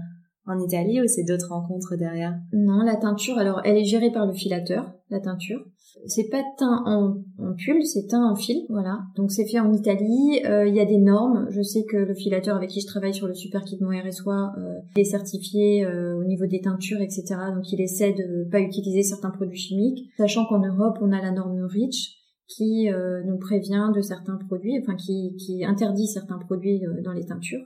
[0.46, 2.34] en Italie ou c'est d'autres rencontres derrière?
[2.52, 5.64] Non, la teinture, alors elle est gérée par le filateur, la teinture.
[6.06, 9.00] C'est pas teint en, en pull, c'est teint en fil, voilà.
[9.16, 10.40] Donc c'est fait en Italie.
[10.44, 11.46] Euh, il y a des normes.
[11.50, 14.52] Je sais que le filateur avec qui je travaille sur le Super Kit Mon RSOA
[14.58, 17.24] euh, est certifié euh, au niveau des teintures, etc.
[17.54, 21.32] Donc il essaie de pas utiliser certains produits chimiques, sachant qu'en Europe on a la
[21.32, 22.16] norme REACH
[22.48, 22.88] qui
[23.26, 27.64] nous prévient de certains produits, enfin qui, qui interdit certains produits dans les teintures.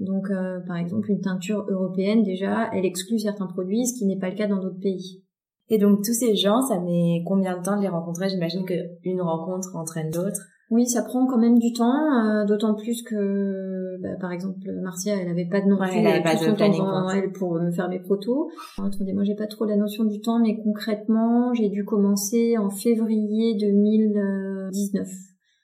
[0.00, 0.28] Donc,
[0.66, 4.36] par exemple, une teinture européenne, déjà, elle exclut certains produits, ce qui n'est pas le
[4.36, 5.23] cas dans d'autres pays.
[5.68, 8.28] Et donc tous ces gens, ça met combien de temps de les rencontrer?
[8.28, 10.40] J'imagine qu'une rencontre entraîne l'autre.
[10.70, 15.28] Oui, ça prend quand même du temps, d'autant plus que, bah, par exemple, Marcia, elle
[15.28, 16.82] avait pas de non plus elle avait pas de planning
[17.14, 18.48] elle pour me faire mes protos.
[18.78, 22.70] attendez, moi j'ai pas trop la notion du temps, mais concrètement, j'ai dû commencer en
[22.70, 25.06] février 2019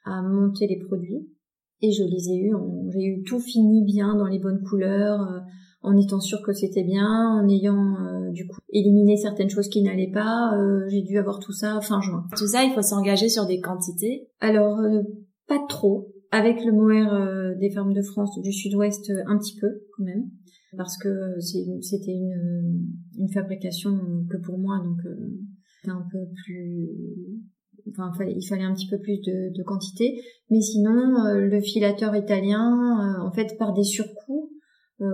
[0.04, 1.28] à monter les produits
[1.82, 2.54] et je les ai eus,
[2.92, 5.40] j'ai eu tout fini bien dans les bonnes couleurs, euh,
[5.82, 9.82] en étant sûr que c'était bien, en ayant euh, du coup éliminé certaines choses qui
[9.82, 10.56] n'allaient pas.
[10.56, 12.26] Euh, j'ai dû avoir tout ça fin juin.
[12.36, 14.28] Tout ça, il faut s'engager sur des quantités.
[14.40, 14.78] Alors
[15.46, 16.12] pas trop.
[16.32, 19.66] Avec le mohair des fermes de France du Sud-Ouest, un petit peu
[19.96, 20.30] quand même,
[20.76, 22.86] parce que c'était une,
[23.18, 23.98] une fabrication
[24.30, 25.00] que pour moi, donc
[25.80, 26.88] c'était un peu plus
[27.88, 32.14] enfin il fallait un petit peu plus de, de quantité mais sinon euh, le filateur
[32.14, 32.60] italien
[33.00, 34.59] euh, en fait par des surcoûts euh,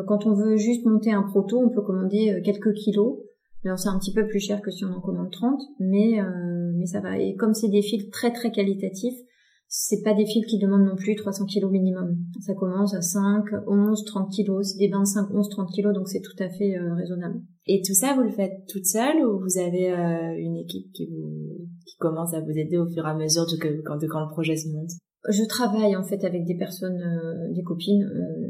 [0.06, 3.18] quand on veut juste monter un proto on peut commander quelques kilos
[3.64, 6.20] alors c'est un petit peu plus cher que si on en commande 30 mais
[6.74, 9.16] mais ça va et comme c'est des fils très très qualitatifs
[9.68, 12.16] c'est pas des fils qui demandent non plus 300 kilos minimum.
[12.40, 14.72] Ça commence à 5, 11, 30 kilos.
[14.72, 17.40] C'est des 25, 11, 30 kilos, donc c'est tout à fait euh, raisonnable.
[17.66, 21.06] Et tout ça, vous le faites toute seule ou vous avez euh, une équipe qui
[21.06, 24.28] vous qui commence à vous aider au fur et à mesure de, de quand le
[24.28, 24.90] projet se monte?
[25.28, 28.08] Je travaille en fait avec des personnes, euh, des copines,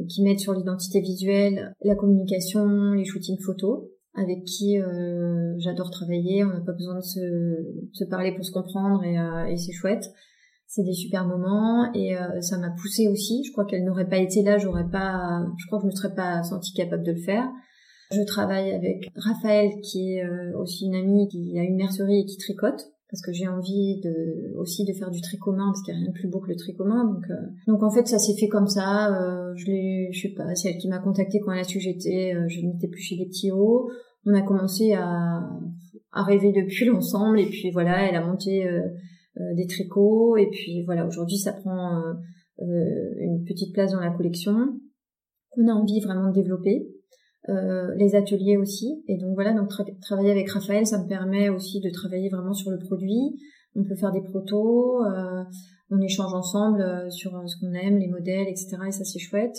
[0.08, 4.78] qui m'aident sur l'identité visuelle, la communication, les shootings photos, avec qui
[5.58, 6.44] j'adore travailler.
[6.44, 7.20] On n'a pas besoin de se,
[7.92, 9.16] se, parler pour se comprendre et,
[9.52, 10.04] et c'est chouette
[10.66, 13.44] c'est des super moments et euh, ça m'a poussé aussi.
[13.44, 16.14] Je crois qu'elle n'aurait pas été là, j'aurais pas, je crois que je me serais
[16.14, 17.48] pas sentie capable de le faire.
[18.12, 22.24] Je travaille avec Raphaël qui est euh, aussi une amie qui a une mercerie et
[22.24, 25.94] qui tricote parce que j'ai envie de aussi de faire du tricot main parce qu'il
[25.94, 27.34] n'y a rien de plus beau que le tricot main donc euh,
[27.66, 29.10] donc en fait ça s'est fait comme ça
[29.56, 32.34] je l'ai je sais pas c'est elle qui m'a contacté quand elle a su j'étais
[32.48, 33.90] je n'étais plus chez des petits hauts
[34.26, 35.48] on a commencé à
[36.12, 38.68] à rêver depuis ensemble et puis voilà elle a monté
[39.38, 42.14] euh, des tricots et puis voilà aujourd'hui ça prend euh,
[42.62, 44.80] euh, une petite place dans la collection.
[45.50, 46.88] Qu'on a envie vraiment de développer
[47.48, 49.04] les ateliers aussi.
[49.08, 52.70] Et donc voilà donc travailler avec Raphaël ça me permet aussi de travailler vraiment sur
[52.70, 53.38] le produit.
[53.74, 55.02] On peut faire des protos
[55.90, 59.56] on échange ensemble sur ce qu'on aime les modèles etc et ça c'est chouette.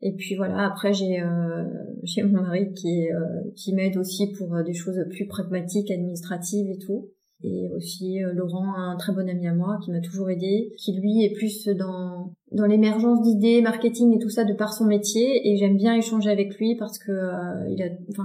[0.00, 1.22] Et puis voilà après j'ai
[2.04, 3.08] j'ai mon mari qui
[3.54, 7.10] qui m'aide aussi pour des choses plus pragmatiques administratives et tout.
[7.42, 10.98] Et aussi euh, Laurent, un très bon ami à moi qui m'a toujours aidé, qui
[10.98, 15.48] lui est plus dans dans l'émergence d'idées, marketing et tout ça de par son métier
[15.48, 18.24] et j'aime bien échanger avec lui parce que euh, il a enfin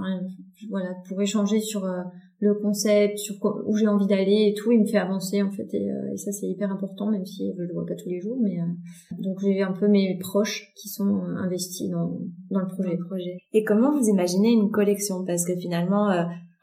[0.70, 2.02] voilà pour échanger sur euh,
[2.40, 5.68] le concept, sur où j'ai envie d'aller et tout, il me fait avancer en fait
[5.74, 8.38] et, et ça c'est hyper important même si je le vois pas tous les jours
[8.42, 8.58] mais
[9.18, 12.18] donc j'ai un peu mes proches qui sont investis dans
[12.50, 12.96] dans le projet.
[12.96, 13.38] projet.
[13.52, 15.24] Et comment vous imaginez une collection?
[15.24, 16.10] Parce que finalement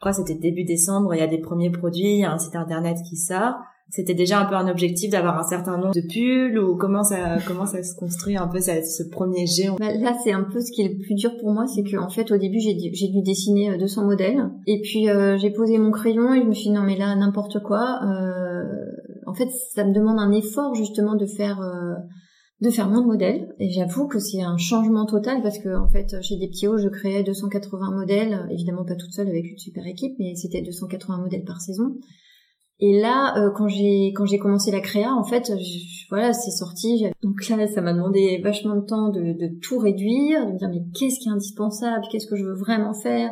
[0.00, 2.38] crois que c'était début décembre, il y a des premiers produits, il y a un
[2.38, 3.56] site internet qui sort.
[3.90, 7.38] C'était déjà un peu un objectif d'avoir un certain nombre de pulls ou comment ça
[7.46, 10.70] comment ça se construit un peu ce premier géant bah, Là, c'est un peu ce
[10.70, 13.22] qui est le plus dur pour moi, c'est que en fait au début j'ai dû
[13.22, 16.68] dessiner 200 euh, modèles et puis euh, j'ai posé mon crayon et je me suis
[16.68, 18.00] dit non mais là n'importe quoi.
[18.04, 18.64] Euh,
[19.26, 21.94] en fait, ça me demande un effort justement de faire euh,
[22.60, 23.54] de faire moins de modèles.
[23.58, 26.88] Et j'avoue que c'est un changement total parce que en fait, chez des petits je
[26.88, 31.44] créais 280 modèles, évidemment pas toute seule avec une super équipe, mais c'était 280 modèles
[31.44, 31.96] par saison.
[32.80, 35.52] Et là, euh, quand j'ai quand j'ai commencé la créa, en fait,
[36.08, 37.04] voilà, c'est sorti.
[37.22, 40.82] Donc là, ça m'a demandé vachement de temps de, tout réduire, de me dire mais
[40.98, 43.30] qu'est-ce qui est indispensable, qu'est-ce que je veux vraiment faire,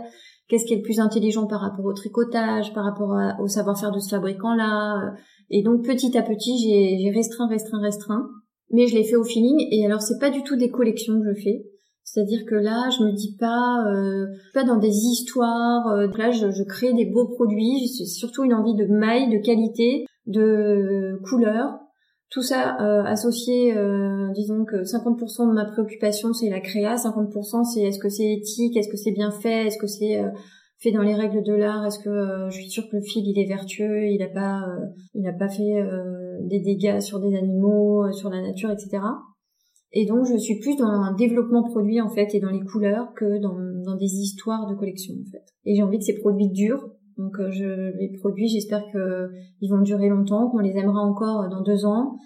[0.48, 3.98] qu'est-ce qui est le plus intelligent par rapport au tricotage, par rapport au savoir-faire de
[3.98, 5.14] ce fabricant-là?
[5.50, 8.28] Et donc petit à petit, j'ai restreint, restreint, restreint
[8.70, 9.66] mais je l'ai fait au feeling.
[9.70, 11.64] Et alors, c'est pas du tout des collections que je fais.
[12.04, 15.88] C'est-à-dire que là, je me dis pas, euh, pas dans des histoires.
[15.88, 17.86] Euh, là, je, je, crée des beaux produits.
[17.88, 21.80] C'est surtout une envie de maille, de qualité, de couleur.
[22.30, 27.64] Tout ça euh, associé, euh, disons que 50% de ma préoccupation c'est la créa, 50%
[27.64, 30.28] c'est est-ce que c'est éthique, est-ce que c'est bien fait, est-ce que c'est euh,
[30.78, 33.26] fait dans les règles de l'art Est-ce que euh, je suis sûre que le fil
[33.26, 34.62] il est vertueux Il n'a pas,
[35.14, 35.82] il pas fait
[36.42, 38.98] des dégâts sur des animaux, sur la nature, etc.
[39.92, 43.12] Et donc je suis plus dans un développement produit en fait et dans les couleurs
[43.14, 45.44] que dans, dans des histoires de collection en fait.
[45.64, 46.88] Et j'ai envie que ces produits durent.
[47.16, 51.62] Donc je les produis, j'espère que ils vont durer longtemps, qu'on les aimera encore dans
[51.62, 52.16] deux ans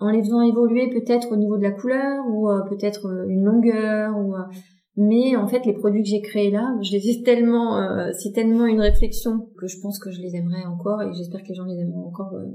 [0.00, 4.34] en les faisant évoluer peut-être au niveau de la couleur ou peut-être une longueur ou
[4.96, 8.32] mais en fait, les produits que j'ai créés là, je les ai tellement, euh, c'est
[8.32, 11.54] tellement une réflexion que je pense que je les aimerais encore et j'espère que les
[11.54, 12.46] gens les aimeront encore euh,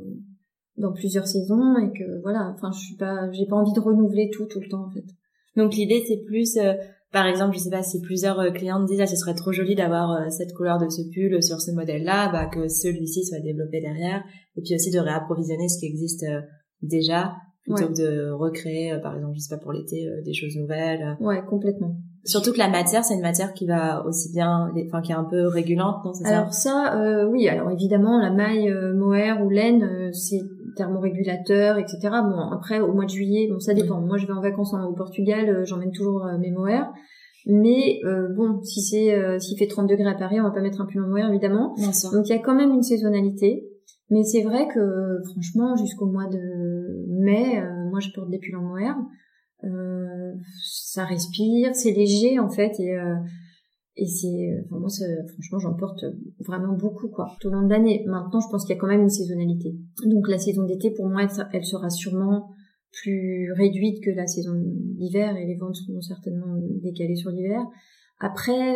[0.78, 2.54] dans plusieurs saisons et que voilà.
[2.56, 5.06] Enfin, je suis pas, j'ai pas envie de renouveler tout tout le temps en fait.
[5.56, 6.74] Donc l'idée c'est plus, euh,
[7.12, 10.32] par exemple, je sais pas, si plusieurs clients disent ah ce serait trop joli d'avoir
[10.32, 14.24] cette couleur de ce pull sur ce modèle-là, bah que celui-ci soit développé derrière
[14.58, 16.26] et puis aussi de réapprovisionner ce qui existe
[16.82, 17.34] déjà
[17.66, 20.56] plutôt que de recréer, euh, par exemple, je sais pas pour l'été, euh, des choses
[20.56, 21.18] nouvelles.
[21.20, 21.96] Ouais, complètement.
[22.24, 25.26] Surtout que la matière, c'est une matière qui va aussi bien, enfin qui est un
[25.26, 27.48] peu régulante, non c'est Alors ça, euh, oui.
[27.48, 30.42] Alors évidemment, la maille mohair ou laine, c'est
[30.76, 31.98] thermorégulateur, etc.
[32.02, 34.02] Bon, après au mois de juillet, bon ça dépend.
[34.02, 36.92] Moi, je vais en vacances au Portugal, j'emmène toujours mes mohair.
[37.48, 38.02] Mais
[38.36, 41.04] bon, si c'est s'il fait 30 degrés à Paris, on va pas mettre un pull
[41.04, 41.76] en mohair évidemment.
[42.14, 43.70] Donc il y a quand même une saisonnalité.
[44.10, 48.56] Mais c'est vrai que franchement, jusqu'au mois de mai, euh, moi je porte des pulls
[48.56, 48.96] en mohair.
[49.64, 50.34] Euh,
[50.64, 53.16] ça respire, c'est léger en fait et euh,
[53.98, 56.04] et c'est enfin moi franchement j'en porte
[56.40, 58.04] vraiment beaucoup quoi tout au long de l'année.
[58.08, 59.76] Maintenant je pense qu'il y a quand même une saisonnalité.
[60.06, 62.50] Donc la saison d'été pour moi elle, sera sûrement
[62.92, 67.62] plus réduite que la saison d'hiver et les ventes seront certainement décalées sur l'hiver.
[68.20, 68.76] Après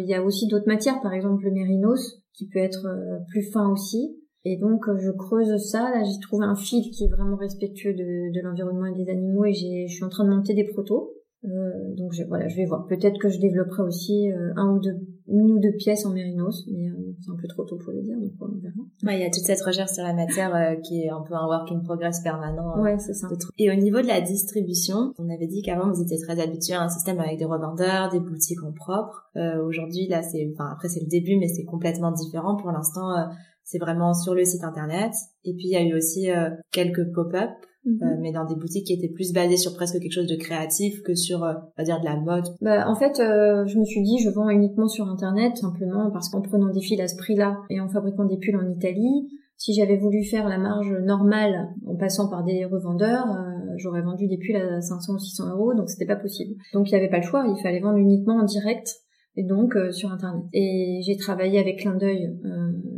[0.00, 2.86] il y a aussi d'autres matières par exemple le mérinos qui peut être
[3.28, 5.90] plus fin aussi et donc euh, je creuse ça.
[5.90, 9.52] Là, j'ai trouvé un fil qui est vraiment respectueux de l'environnement et des animaux et
[9.52, 11.12] je suis en train de monter des protos.
[11.44, 12.86] Euh, donc je, voilà, je vais voir.
[12.86, 14.96] Peut-être que je développerai aussi euh, un ou deux,
[15.28, 18.02] une ou deux pièces en mérinos, mais euh, c'est un peu trop tôt pour le
[18.02, 18.74] dire, donc on verra.
[19.04, 21.46] Ouais, il y a toute cette recherche sur la matière qui est un peu un
[21.46, 22.80] work in progress permanent.
[22.82, 23.28] ouais, c'est ça.
[23.56, 26.82] Et au niveau de la distribution, on avait dit qu'avant vous étiez très habitué à
[26.82, 29.30] un système avec des revendeurs, des boutiques en propre.
[29.64, 33.14] Aujourd'hui, là, c'est, enfin après c'est le début, mais c'est complètement différent pour l'instant
[33.68, 35.12] c'est vraiment sur le site internet.
[35.44, 37.50] Et puis il y a eu aussi euh, quelques pop-up,
[37.88, 38.02] mhm.
[38.02, 41.02] euh, mais dans des boutiques qui étaient plus basées sur presque quelque chose de créatif
[41.02, 42.44] que sur, euh, on va dire, de la mode.
[42.60, 46.40] Bah, en fait, je me suis dit, je vends uniquement sur internet, simplement parce qu'en
[46.40, 49.96] prenant des fils à ce prix-là et en fabriquant des pulls en Italie, si j'avais
[49.96, 53.26] voulu faire la marge normale en passant par des revendeurs,
[53.76, 56.54] j'aurais vendu des pulls à 500 ou 600 euros, donc c'était pas possible.
[56.72, 58.88] Donc il n'y avait pas le choix, il fallait vendre uniquement en direct
[59.36, 60.44] et donc sur internet.
[60.52, 62.36] Et j'ai travaillé avec clin d'œil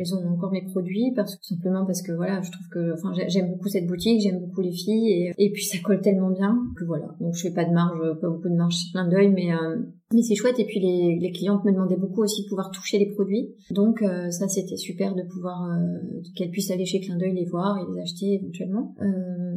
[0.00, 3.12] elles ont encore mes produits parce que simplement parce que voilà je trouve que enfin
[3.28, 6.58] j'aime beaucoup cette boutique j'aime beaucoup les filles et, et puis ça colle tellement bien
[6.76, 7.14] que voilà.
[7.20, 9.76] Donc je fais pas de marge pas beaucoup de marge plein d'œil mais euh,
[10.12, 10.58] mais c'est chouette.
[10.58, 13.54] Et puis les, les clientes me demandaient beaucoup aussi de pouvoir toucher les produits.
[13.70, 15.98] Donc euh, ça c'était super de pouvoir euh,
[16.34, 18.94] qu'elles puissent aller chez Clin d'œil les voir et les acheter éventuellement.
[19.02, 19.56] Euh,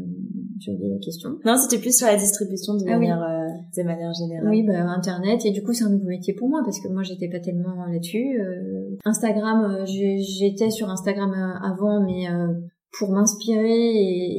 [0.60, 1.38] j'ai oublié la question.
[1.45, 3.19] Non c'était plus sur la distribution de ah manière
[3.75, 4.49] de manière générale.
[4.49, 5.45] Oui bah internet.
[5.45, 7.86] Et du coup c'est un nouveau métier pour moi parce que moi j'étais pas tellement
[7.86, 8.39] là-dessus
[9.06, 12.47] Instagram j'étais sur Instagram euh, avant, mais euh,
[12.97, 13.89] pour m'inspirer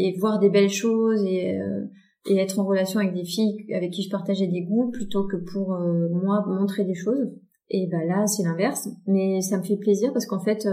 [0.09, 1.85] et, voir des belles choses et, euh,
[2.27, 5.37] et être en relation avec des filles avec qui je partageais des goûts plutôt que
[5.37, 7.33] pour moi montrer des choses.
[7.71, 8.89] Et bah là, c'est l'inverse.
[9.07, 10.69] Mais ça me fait plaisir parce qu'en fait,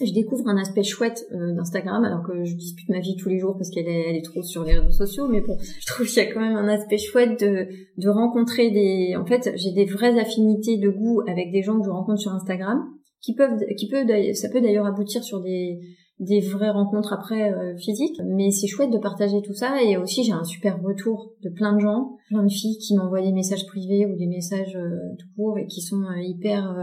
[0.00, 3.56] je découvre un aspect chouette d'Instagram, alors que je dispute ma vie tous les jours
[3.56, 5.26] parce qu'elle est, est trop sur les réseaux sociaux.
[5.28, 8.70] Mais bon, je trouve qu'il y a quand même un aspect chouette de, de rencontrer
[8.70, 9.16] des...
[9.16, 12.32] En fait, j'ai des vraies affinités de goût avec des gens que je rencontre sur
[12.32, 12.86] Instagram
[13.20, 15.80] qui peuvent, qui peut, ça peut d'ailleurs aboutir sur des,
[16.20, 19.82] des vraies rencontres après euh, physiques, mais c'est chouette de partager tout ça.
[19.82, 23.22] Et aussi j'ai un super retour de plein de gens, plein de filles qui m'envoient
[23.22, 26.74] des messages privés ou des messages euh, tout court et qui sont euh, hyper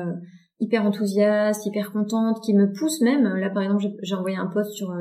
[0.62, 3.24] hyper enthousiastes, hyper contentes, qui me poussent même.
[3.24, 4.96] Là par exemple j'ai envoyé un post sur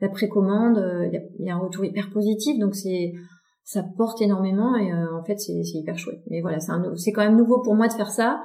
[0.00, 2.58] la précommande, il y, a un retour hyper positif.
[2.58, 3.12] Donc c'est
[3.62, 4.74] ça porte énormément.
[4.76, 6.22] Et en fait c'est hyper chouette.
[6.30, 8.40] Mais voilà c'est c'est quand même nouveau pour moi de faire ça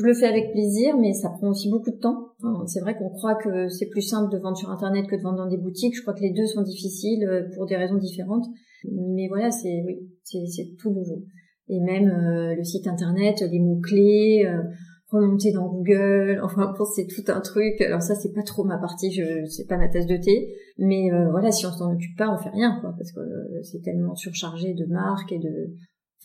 [0.00, 2.32] je le fais avec plaisir, mais ça prend aussi beaucoup de temps.
[2.66, 5.38] c'est vrai qu'on croit que c'est plus simple de vendre sur Internet que de vendre
[5.38, 5.94] dans des boutiques.
[5.94, 8.46] Je crois que les deux sont difficiles euh, pour des raisons différentes.
[8.90, 11.24] Mais voilà, c'est oui, c'est tout nouveau.
[11.68, 14.62] Et même euh, le site Internet, les mots clés, euh,
[15.10, 16.40] remonter dans Google.
[16.44, 17.78] Enfin, c'est tout un truc.
[17.82, 19.12] Alors ça, c'est pas trop ma partie.
[19.12, 20.54] Je c'est pas ma tasse de thé.
[20.78, 23.20] Mais voilà, si on s'en occupe pas, on fait rien, quoi, parce que
[23.62, 25.74] c'est tellement surchargé de marques et de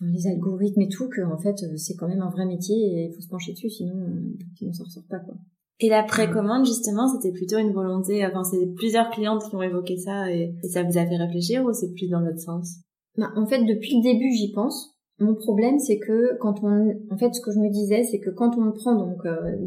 [0.01, 3.05] les algorithmes et tout, que en fait euh, c'est quand même un vrai métier et
[3.05, 5.35] il faut se pencher dessus, sinon euh, sinon ça ressort pas quoi.
[5.79, 8.25] Et la précommande justement, c'était plutôt une volonté.
[8.25, 11.73] Enfin, c'est plusieurs clientes qui ont évoqué ça et, ça vous a fait réfléchir ou
[11.73, 12.77] c'est plus dans l'autre sens?
[13.17, 14.95] Bah, En fait, depuis le début, j'y pense.
[15.19, 18.29] Mon problème, c'est que quand on, en fait, ce que je me disais, c'est que
[18.29, 19.57] quand on prend donc euh,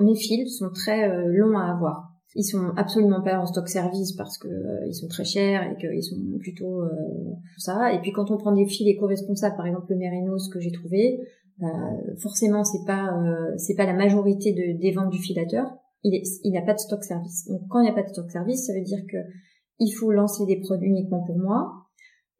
[0.00, 2.11] mes fils sont très longs à avoir.
[2.34, 5.76] Ils sont absolument pas en stock service parce que euh, ils sont très chers et
[5.76, 6.88] qu'ils sont plutôt euh,
[7.58, 7.92] ça.
[7.92, 11.20] Et puis quand on prend des fils éco-responsables, par exemple le Mérinos que j'ai trouvé,
[11.62, 11.66] euh,
[12.20, 15.66] forcément c'est pas euh, c'est pas la majorité de, des ventes du filateur.
[16.04, 17.46] Il est, il n'a pas de stock service.
[17.48, 19.18] Donc quand il n'y a pas de stock service, ça veut dire que
[19.78, 21.70] il faut lancer des produits uniquement pour moi.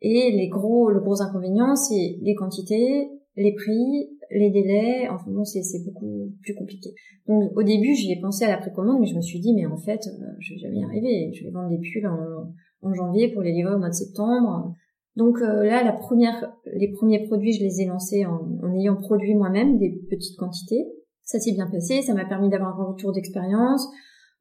[0.01, 5.45] Et les gros, le gros inconvénient, c'est les quantités, les prix, les délais, enfin bon,
[5.45, 6.95] c'est beaucoup plus compliqué.
[7.29, 9.67] Donc au début, j'y ai pensé à la précommande, mais je me suis dit, mais
[9.67, 11.33] en fait, euh, je vais jamais y arriver.
[11.35, 14.75] Je vais vendre des pulls en, janvier pour les livrer au mois de septembre.
[15.17, 19.35] Donc euh, là, la première, les premiers produits, je les ai lancés en, ayant produit
[19.35, 20.85] moi-même des petites quantités.
[21.23, 23.89] Ça s'est bien passé, ça m'a permis d'avoir un retour d'expérience,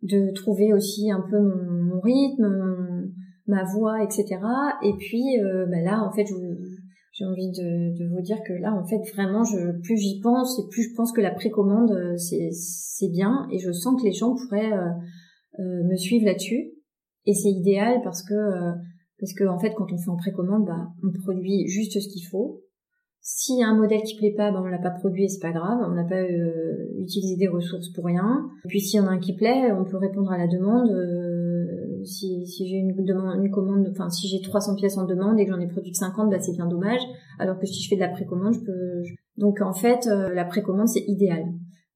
[0.02, 3.12] de trouver aussi un peu mon, rythme,
[3.46, 4.40] ma voix, etc.
[4.84, 6.26] Et puis euh, bah là, en fait,
[7.22, 10.64] j'ai envie de, vous dire que là, en fait, vraiment, je, plus j'y pense et
[10.70, 13.48] plus je pense que la précommande, euh, c'est bien.
[13.52, 16.72] Et je sens que les gens pourraient euh, me suivre là-dessus.
[17.26, 18.34] Et c'est idéal parce que
[19.20, 22.26] parce que en fait, quand on fait en précommande, bah, on produit juste ce qu'il
[22.26, 22.64] faut.
[23.24, 25.78] S'il un modèle qui plaît pas, ben on l'a pas produit et c'est pas grave,
[25.88, 28.50] on n'a pas euh, utilisé des ressources pour rien.
[28.66, 30.90] Et puis s'il y en a un qui plaît, on peut répondre à la demande.
[32.02, 35.40] Euh, si, si j'ai une demande, une commande, enfin si j'ai 300 pièces en demande
[35.40, 37.02] et que j'en ai produit que 50, bah c'est bien dommage.
[37.40, 39.04] Alors que si je fais de la précommande, je peux.
[39.38, 41.46] Donc en fait, euh, la précommande c'est idéal.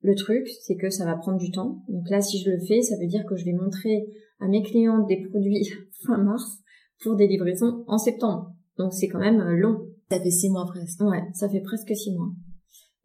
[0.02, 1.84] Le truc, c'est que ça va prendre du temps.
[1.90, 4.08] Donc là, si je le fais, ça veut dire que je vais montrer
[4.40, 5.68] à mes clients des produits
[6.06, 6.60] fin mars
[7.02, 8.54] pour des livraisons en septembre.
[8.78, 9.88] Donc c'est quand même long.
[10.12, 11.02] Ça fait six mois presque.
[11.02, 12.30] Ouais, ça fait presque six mois.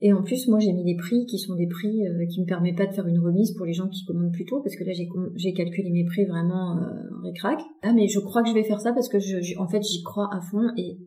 [0.03, 2.46] Et en plus, moi, j'ai mis des prix qui sont des prix euh, qui me
[2.46, 4.84] permettent pas de faire une remise pour les gens qui commandent plus tôt, parce que
[4.84, 7.61] là, j'ai, calculé mes prix vraiment euh, récrac.
[7.82, 10.03] Ah, mais je crois que je vais faire ça parce que, je, en fait, j'y
[10.03, 10.70] crois à fond.
[10.78, 10.98] Et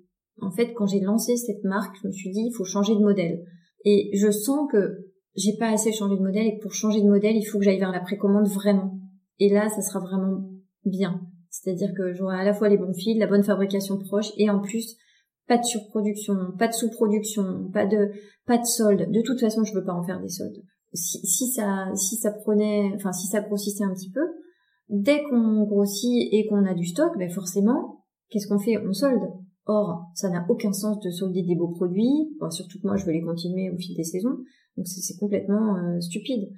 [0.41, 2.99] en fait, quand j'ai lancé cette marque, je me suis dit, il faut changer de
[2.99, 3.43] modèle.
[3.83, 7.09] Et je sens que j'ai pas assez changé de modèle et que pour changer de
[7.09, 8.99] modèle, il faut que j'aille vers la précommande vraiment.
[9.39, 10.49] Et là, ça sera vraiment
[10.85, 11.19] bien.
[11.49, 14.59] C'est-à-dire que j'aurai à la fois les bons fils, la bonne fabrication proche, et en
[14.59, 14.97] plus,
[15.47, 18.11] pas de surproduction, pas de sous-production, pas de
[18.45, 19.11] pas de solde.
[19.11, 20.61] De toute façon, je veux pas en faire des soldes.
[20.93, 24.25] Si, si ça si ça prenait, enfin si ça grossissait un petit peu,
[24.89, 28.77] dès qu'on grossit et qu'on a du stock, ben forcément, qu'est-ce qu'on fait?
[28.77, 29.21] On solde.
[29.65, 33.13] Or, ça n'a aucun sens de solder des beaux produits, surtout que moi je veux
[33.13, 34.37] les continuer au fil des saisons,
[34.75, 36.49] donc c'est complètement euh, stupide.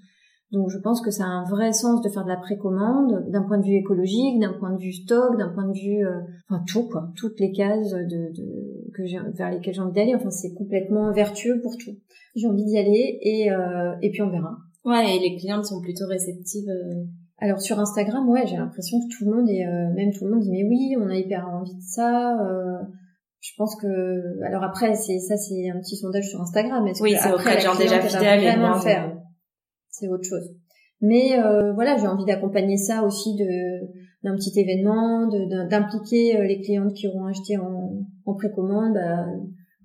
[0.52, 3.42] Donc je pense que ça a un vrai sens de faire de la précommande d'un
[3.42, 6.64] point de vue écologique, d'un point de vue stock, d'un point de vue euh, enfin
[6.68, 10.14] tout quoi, toutes les cases de, de que j'ai vers lesquelles j'ai envie d'aller.
[10.16, 11.98] Enfin c'est complètement vertueux pour tout.
[12.36, 14.56] J'ai envie d'y aller et euh, et puis on verra.
[14.86, 16.70] Ouais, et les clientes sont plutôt réceptives.
[16.70, 17.04] Euh.
[17.40, 19.66] Alors sur Instagram, ouais, j'ai l'impression que tout le monde est
[19.96, 22.38] même tout le monde dit mais oui, on a hyper envie de ça.
[23.42, 26.86] je pense que alors après c'est ça c'est un petit sondage sur Instagram.
[27.02, 29.25] oui, c'est auprès de gens déjà fidèles et moins faire
[30.00, 30.50] c'est autre chose.
[31.02, 33.86] Mais euh, voilà, j'ai envie d'accompagner ça aussi de
[34.26, 35.28] d'un petit événement,
[35.70, 39.26] d'impliquer euh, les clientes qui auront acheté en, en précommande, bah,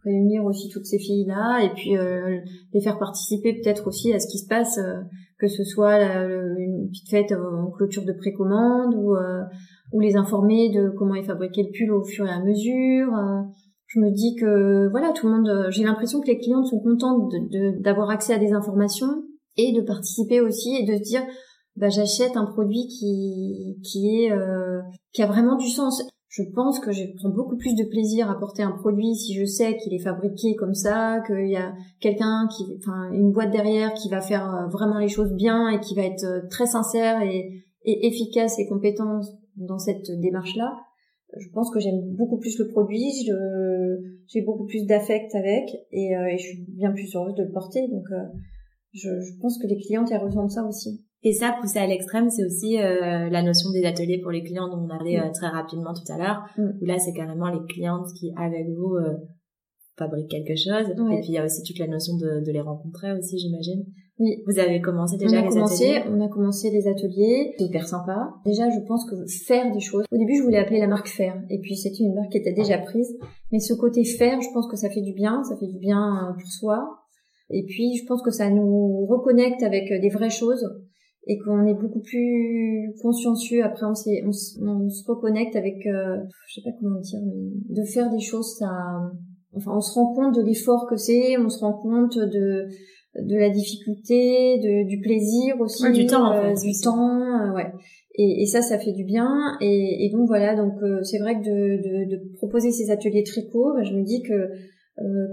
[0.02, 2.38] réunir aussi toutes ces filles là et puis euh,
[2.72, 5.02] les faire participer peut-être aussi à ce qui se passe, euh,
[5.38, 6.02] que ce soit
[6.58, 9.14] une petite fête en clôture de précommande ou
[9.92, 13.10] ou les informer de comment est fabriqué le pull au fur et à mesure.
[13.86, 17.32] je me dis que voilà, tout le monde, j'ai l'impression que les clientes sont contentes
[17.80, 19.22] d'avoir de, accès à des informations
[19.56, 21.22] et de participer aussi et de se dire
[21.76, 24.80] bah j'achète un produit qui qui est euh,
[25.12, 26.02] qui a vraiment du sens.
[26.28, 29.44] Je pense que je prends beaucoup plus de plaisir à porter un produit si je
[29.44, 33.92] sais qu'il est fabriqué comme ça, qu'il y a quelqu'un qui, enfin, une boîte derrière
[33.94, 37.20] qui va faire euh, vraiment les choses bien et qui va être euh, très sincère
[37.22, 39.22] et, efficace et compétent
[39.56, 40.76] dans cette démarche-là.
[41.36, 43.10] Je pense que j'aime beaucoup plus le produit,
[44.28, 47.88] j'ai beaucoup plus d'affect avec et, et, je suis bien plus heureuse de le porter.
[47.88, 48.04] Donc
[48.92, 51.04] je, je, pense que les clientes elles ressentent ça aussi.
[51.22, 54.68] Et ça, poussé à l'extrême, c'est aussi euh, la notion des ateliers pour les clients
[54.68, 56.44] dont on parlait euh, très rapidement tout à l'heure.
[56.56, 56.70] Mm.
[56.80, 59.16] Où là, c'est carrément les clientes qui, avec vous, euh,
[59.98, 60.88] fabriquent quelque chose.
[60.88, 63.84] Et puis, il y a aussi toute la notion de, de les rencontrer aussi, j'imagine.
[64.18, 64.42] Oui.
[64.46, 67.54] Vous avez commencé déjà on a les commencé, ateliers On a commencé les ateliers.
[67.58, 68.30] C'est hyper sympa.
[68.46, 69.16] Déjà, je pense que
[69.46, 70.04] faire des choses.
[70.10, 71.38] Au début, je voulais appeler la marque Faire.
[71.50, 73.14] Et puis, c'était une marque qui était déjà prise.
[73.52, 75.42] Mais ce côté faire, je pense que ça fait du bien.
[75.44, 76.99] Ça fait du bien pour soi
[77.50, 80.64] et puis, je pense que ça nous reconnecte avec euh, des vraies choses
[81.26, 83.62] et qu'on est beaucoup plus consciencieux.
[83.64, 86.16] Après, on, on, on se reconnecte avec, euh,
[86.48, 88.70] je sais pas comment dire, mais de faire des choses, ça,
[89.54, 92.68] enfin, on se rend compte de l'effort que c'est, on se rend compte de
[93.16, 97.52] de la difficulté, de, du plaisir aussi, du temps, en euh, fait, du temps, euh,
[97.52, 97.72] ouais.
[98.14, 99.56] Et, et, ça, ça fait du bien.
[99.60, 103.72] Et, et donc voilà, donc c'est vrai que de, de, de, proposer ces ateliers tricot,
[103.74, 104.50] bah, je me dis que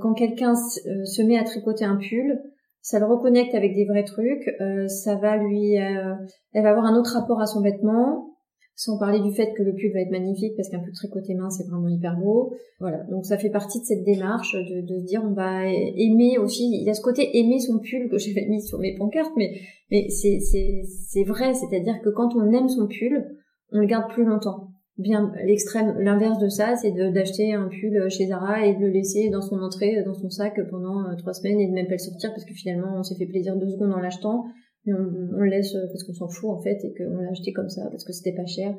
[0.02, 2.42] quand quelqu'un euh, se met à tricoter un pull,
[2.82, 6.98] ça le reconnecte avec des vrais trucs, euh, ça va lui, elle va avoir un
[6.98, 8.38] autre rapport à son vêtement,
[8.76, 11.50] sans parler du fait que le pull va être magnifique parce qu'un pull tricoté main
[11.50, 12.54] c'est vraiment hyper beau.
[12.80, 16.70] Voilà, donc ça fait partie de cette démarche de, de dire on va aimer aussi.
[16.72, 19.60] Il y a ce côté aimer son pull que j'avais mis sur mes pancartes, mais
[19.92, 23.36] mais c'est c'est c'est vrai, c'est-à-dire que quand on aime son pull,
[23.74, 24.67] on le garde plus longtemps
[24.98, 29.30] bien l'extrême l'inverse de ça c'est d'acheter un pull chez Zara et de le laisser
[29.30, 32.00] dans son entrée dans son sac pendant euh, trois semaines et de même pas le
[32.00, 34.46] sortir parce que finalement on s'est fait plaisir deux secondes en l'achetant.
[34.86, 37.68] Mais on, le laisse parce qu'on s'en fout en fait et qu'on l'a acheté comme
[37.68, 38.74] ça parce que c'était pas cher.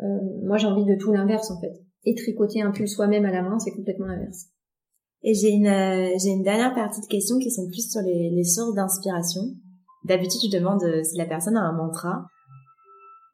[0.00, 1.72] Euh, moi j'ai envie de tout l'inverse en fait.
[2.04, 4.46] Et tricoter un pull soi-même à la main c'est complètement l'inverse.
[5.22, 8.30] Et j'ai une euh, j'ai une dernière partie de questions qui sont plus sur les,
[8.30, 9.42] les sources d'inspiration.
[10.04, 12.26] D'habitude je demande si la personne a un mantra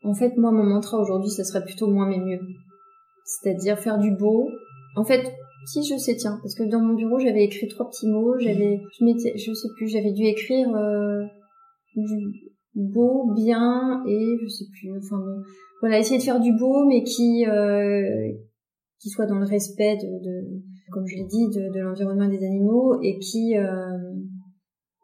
[0.05, 2.41] en fait, moi, mon mantra aujourd'hui, ça serait plutôt moins mais mieux.
[3.25, 4.49] c'est-à-dire faire du beau.
[4.97, 5.33] En fait,
[5.67, 8.81] si je sais, tiens, parce que dans mon bureau j'avais écrit trois petits mots, j'avais,
[8.99, 11.25] je m'étais, sais plus, j'avais dû écrire euh,
[11.97, 14.97] du beau, bien et je sais plus.
[14.99, 15.43] Enfin bon,
[15.81, 18.31] voilà, essayer de faire du beau, mais qui euh,
[19.01, 22.45] qui soit dans le respect de, de comme je l'ai dit, de, de l'environnement des
[22.45, 23.97] animaux et qui euh,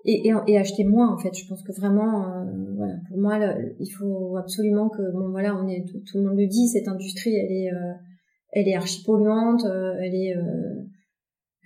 [0.04, 1.34] et, et, et, acheter moins en fait.
[1.34, 2.44] Je pense que vraiment, euh,
[2.76, 3.38] voilà, pour moi,
[3.78, 7.34] il faut absolument que bon voilà, on est tout, le monde le dit, cette industrie,
[7.34, 7.92] elle est euh,
[8.52, 10.34] elle est archi polluante, euh, elle est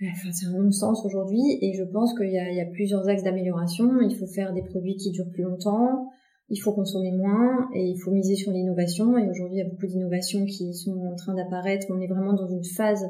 [0.01, 3.07] Enfin, c'est un non-sens aujourd'hui et je pense qu'il y a, il y a plusieurs
[3.07, 4.01] axes d'amélioration.
[4.01, 6.09] Il faut faire des produits qui durent plus longtemps,
[6.49, 9.17] il faut consommer moins et il faut miser sur l'innovation.
[9.17, 11.87] Et aujourd'hui, il y a beaucoup d'innovations qui sont en train d'apparaître.
[11.89, 13.05] On est vraiment dans une phase,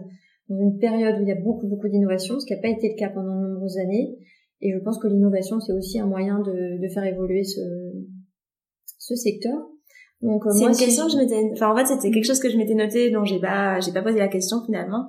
[0.47, 2.89] dans une période où il y a beaucoup, beaucoup d'innovations, ce qui n'a pas été
[2.89, 4.15] le cas pendant de nombreuses années.
[4.62, 7.62] Et je pense que l'innovation, c'est aussi un moyen de, de faire évoluer ce,
[8.99, 9.58] ce secteur.
[10.22, 12.49] Donc, euh, c'est une question que je m'étais, enfin en fait c'était quelque chose que
[12.49, 15.08] je m'étais noté dont j'ai pas, j'ai pas posé la question finalement.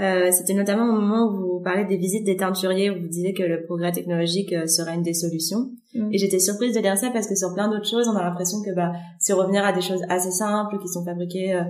[0.00, 3.34] Euh, c'était notamment au moment où vous parlez des visites des teinturiers, où vous disiez
[3.34, 5.70] que le progrès technologique euh, serait une des solutions.
[5.94, 6.12] Mm.
[6.12, 8.62] Et j'étais surprise de lire ça parce que sur plein d'autres choses, on a l'impression
[8.62, 11.64] que bah, c'est revenir à des choses assez simples qui sont fabriquées euh,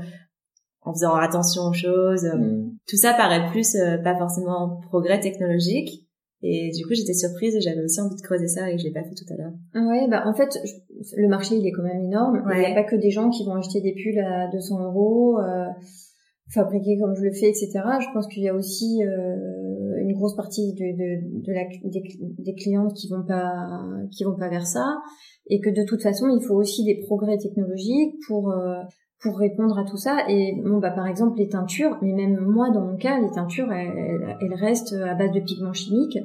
[0.82, 2.24] en faisant attention aux choses.
[2.24, 2.70] Mm.
[2.86, 6.07] Tout ça paraît plus pas forcément progrès technologique.
[6.42, 8.92] Et du coup, j'étais surprise et j'avais aussi envie de creuser ça et je l'ai
[8.92, 9.52] pas fait tout à l'heure.
[9.74, 10.56] Ouais, bah en fait,
[11.16, 12.42] le marché il est quand même énorme.
[12.54, 15.38] Il n'y a pas que des gens qui vont acheter des pulls à 200 euros.
[15.40, 15.66] Euh,
[16.50, 17.70] fabriquer comme je le fais, etc.
[18.00, 22.02] Je pense qu'il y a aussi euh, une grosse partie de, de, de la, des,
[22.38, 23.68] des, clientes qui vont pas
[24.10, 24.96] qui vont pas vers ça,
[25.48, 28.80] et que de toute façon, il faut aussi des progrès technologiques pour euh,
[29.20, 30.18] pour répondre à tout ça.
[30.28, 33.72] Et bon, bah par exemple les teintures, mais même moi dans mon cas, les teintures,
[33.72, 36.18] elles, elles restent à base de pigments chimiques,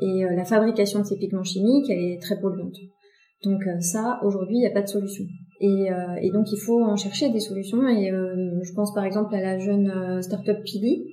[0.00, 2.76] et euh, la fabrication de ces pigments chimiques, elle est très polluante.
[3.44, 5.24] Donc euh, ça, aujourd'hui, il n'y a pas de solution.
[5.60, 7.86] Et, euh, et, donc il faut en chercher des solutions.
[7.88, 11.04] Et euh, je pense par exemple à la jeune euh, startup Pili,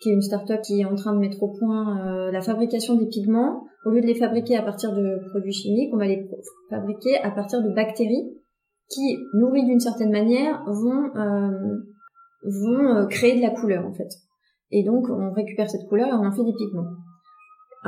[0.00, 3.06] qui est une startup qui est en train de mettre au point la fabrication des
[3.06, 3.64] pigments.
[3.86, 6.28] Au lieu de les fabriquer à partir de produits chimiques, on va les
[6.68, 8.36] fabriquer à partir de bactéries
[8.88, 11.10] qui, nourries d'une certaine manière, vont
[12.44, 14.08] vont créer de la couleur en fait.
[14.70, 16.90] Et donc on récupère cette couleur et on en fait des pigments.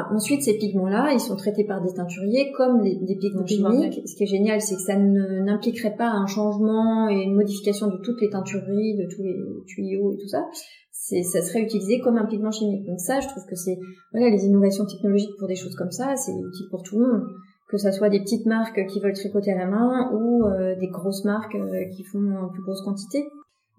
[0.01, 4.01] Ah, ensuite, ces pigments-là, ils sont traités par des teinturiers comme les, des pigments chimiques.
[4.07, 7.97] Ce qui est génial, c'est que ça n'impliquerait pas un changement et une modification de
[8.05, 9.37] toutes les teintureries, de tous les
[9.67, 10.45] tuyaux et tout ça.
[10.93, 12.87] C'est, ça serait utilisé comme un pigment chimique.
[12.87, 13.77] Donc ça, je trouve que c'est,
[14.13, 17.23] voilà, les innovations technologiques pour des choses comme ça, c'est utile pour tout le monde.
[17.69, 20.89] Que ça soit des petites marques qui veulent tricoter à la main ou euh, des
[20.89, 23.27] grosses marques euh, qui font en plus grosse quantité.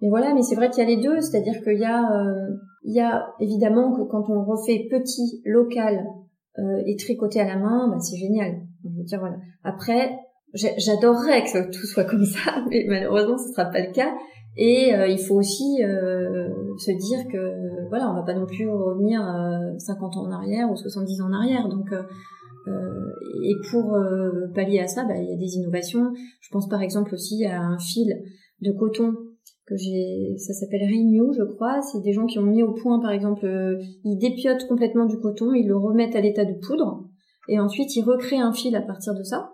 [0.02, 2.48] Mais voilà, mais c'est vrai qu'il y a les deux, c'est-à-dire qu'il y a, euh,
[2.84, 6.06] il y a évidemment que quand on refait petit, local
[6.58, 8.62] euh, et tricoté à la main, bah, c'est génial.
[8.84, 9.36] Je veux dire voilà.
[9.64, 10.18] Après,
[10.54, 14.14] j'adorerais que tout soit comme ça, mais malheureusement ce sera pas le cas.
[14.56, 19.22] Et euh, il faut aussi se dire que voilà, on va pas non plus revenir
[19.78, 21.68] 50 ans en arrière ou 70 ans en arrière.
[21.68, 21.94] Donc
[22.68, 23.98] et pour
[24.54, 26.12] pallier à ça, bah, il y a des innovations.
[26.42, 28.22] Je pense par exemple aussi à un fil
[28.62, 29.14] de coton
[29.70, 31.82] que j'ai, ça s'appelle Renew, je crois.
[31.82, 35.20] C'est des gens qui ont mis au point, par exemple, euh, ils dépiotent complètement du
[35.20, 37.06] coton, ils le remettent à l'état de poudre,
[37.48, 39.54] et ensuite ils recréent un fil à partir de ça.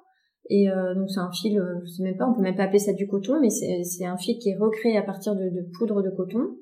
[0.50, 2.64] Et euh, donc c'est un fil, euh, je sais même pas, on peut même pas
[2.64, 5.68] appeler ça du coton, mais c'est un fil qui est recréé à partir de, de
[5.78, 6.56] poudre de coton.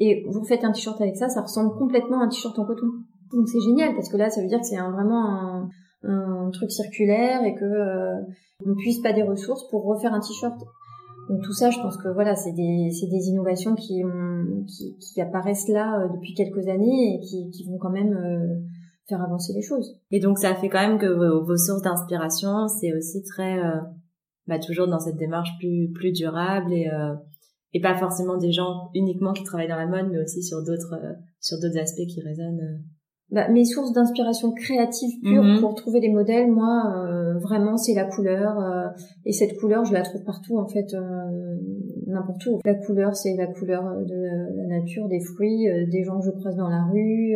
[0.00, 2.86] Et vous faites un t-shirt avec ça, ça ressemble complètement à un t-shirt en coton.
[3.32, 5.68] Donc c'est génial parce que là, ça veut dire que c'est vraiment un,
[6.04, 8.20] un, truc circulaire et que euh,
[8.64, 10.58] on puisse pas des ressources pour refaire un t-shirt.
[11.28, 15.20] Donc tout ça, je pense que voilà, c'est des, des innovations qui, ont, qui, qui
[15.20, 18.60] apparaissent là euh, depuis quelques années et qui, qui vont quand même euh,
[19.08, 20.00] faire avancer les choses.
[20.10, 23.80] Et donc ça fait quand même que vos, vos sources d'inspiration, c'est aussi très, euh,
[24.46, 26.88] bah, toujours dans cette démarche plus, plus durable et,
[27.74, 30.94] et pas forcément des gens uniquement qui travaillent dans la mode, mais aussi sur d'autres,
[31.40, 32.82] sur d'autres aspects qui résonnent
[33.30, 35.60] bah, mes sources d'inspiration créative pure mhm.
[35.60, 38.58] pour trouver des modèles, moi, euh, vraiment, c'est la couleur.
[38.58, 38.88] Euh,
[39.26, 41.58] et cette couleur, je la trouve partout, en fait, euh,
[42.06, 42.58] n'importe où.
[42.64, 46.56] La couleur, c'est la couleur de la nature, des fruits, des gens que je croise
[46.56, 47.34] dans la rue,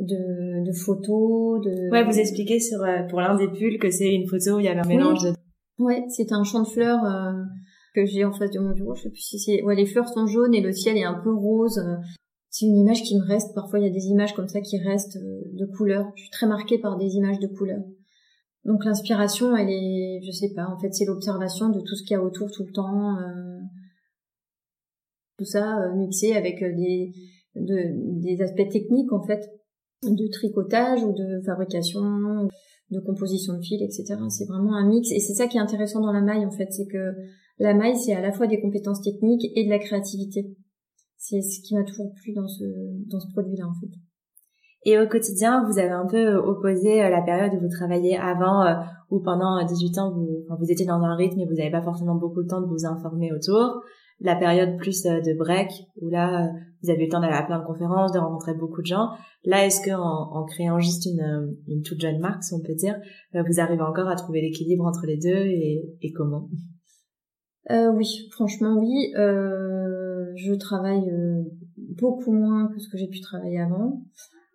[0.00, 1.64] de, de, photos.
[1.64, 1.90] De...
[1.92, 4.68] Ouais, vous expliquez sur pour l'un des pulls que c'est une photo où il y
[4.68, 5.32] avait un mélange de...
[5.78, 7.02] Ouais, c'est un champ de fleurs
[7.94, 8.96] que j'ai en face de mon bureau.
[8.96, 9.62] Je sais plus si c'est...
[9.62, 11.80] Ouais, les fleurs sont jaunes et le ciel est un peu rose
[12.58, 13.54] c'est une image qui me reste.
[13.54, 16.10] Parfois, il y a des images comme ça qui restent euh, de couleurs.
[16.14, 17.84] Je suis très marquée par des images de couleurs.
[18.64, 22.12] Donc l'inspiration, elle est, je sais pas, en fait, c'est l'observation de tout ce qu'il
[22.12, 23.18] y a autour tout le temps.
[23.18, 23.58] Euh,
[25.38, 27.12] tout ça euh, mixé avec des,
[27.54, 29.50] des aspects techniques, en fait,
[30.02, 32.48] de tricotage ou de fabrication,
[32.90, 34.18] de composition de fils, etc.
[34.30, 35.12] C'est vraiment un mix.
[35.12, 37.14] Et c'est ça qui est intéressant dans la maille, en fait, c'est que
[37.58, 40.56] la maille, c'est à la fois des compétences techniques et de la créativité
[41.28, 42.64] c'est ce qui m'a toujours plu dans ce
[43.10, 43.92] dans ce produit-là en fait.
[44.88, 48.64] Et au quotidien, vous avez un peu opposé la période où vous travailliez avant
[49.10, 52.14] ou pendant 18 ans, vous, vous étiez dans un rythme et vous n'avez pas forcément
[52.14, 53.82] beaucoup de temps de vous informer autour
[54.20, 55.70] la période plus euh, de break
[56.00, 56.50] où là
[56.82, 59.10] vous avez eu le temps d'aller à plein de conférences, de rencontrer beaucoup de gens.
[59.44, 62.60] Là, est-ce que en, en, créant juste une, euh, une toute jeune marque, si on
[62.60, 62.96] peut dire,
[63.34, 66.48] euh, vous arrivez encore à trouver l'équilibre entre les deux et, et comment?
[67.70, 69.12] Euh, Oui, franchement oui.
[69.16, 71.10] Euh, je travaille
[71.76, 74.02] beaucoup moins que ce que j'ai pu travailler avant.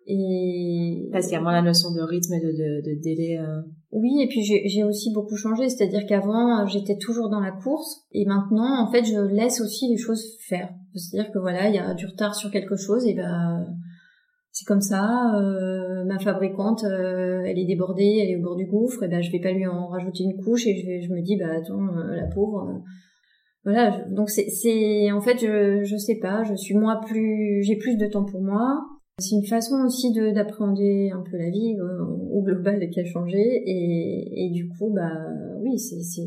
[0.06, 3.38] Et parce qu'il y a moins la notion de rythme et de, de, de délai.
[3.38, 3.62] Euh...
[3.92, 8.24] Oui, et puis j'ai aussi beaucoup changé, c'est-à-dire qu'avant j'étais toujours dans la course, et
[8.24, 10.70] maintenant en fait je laisse aussi les choses faire.
[10.94, 13.66] C'est-à-dire que voilà, il y a du retard sur quelque chose, et ben
[14.50, 15.36] c'est comme ça.
[15.36, 19.22] Euh, ma fabricante, euh, elle est débordée, elle est au bord du gouffre, et ben
[19.22, 21.52] je vais pas lui en rajouter une couche, et je vais, je me dis bah
[21.54, 22.82] attends euh, la pauvre.
[23.64, 27.96] Voilà, donc c'est, en fait je, je sais pas, je suis moi plus, j'ai plus
[27.96, 28.84] de temps pour moi.
[29.18, 33.38] C'est une façon aussi d'appréhender un peu la vie euh, au global qui a changé.
[33.38, 35.12] Et, et du coup bah
[35.60, 36.22] oui c'est c'est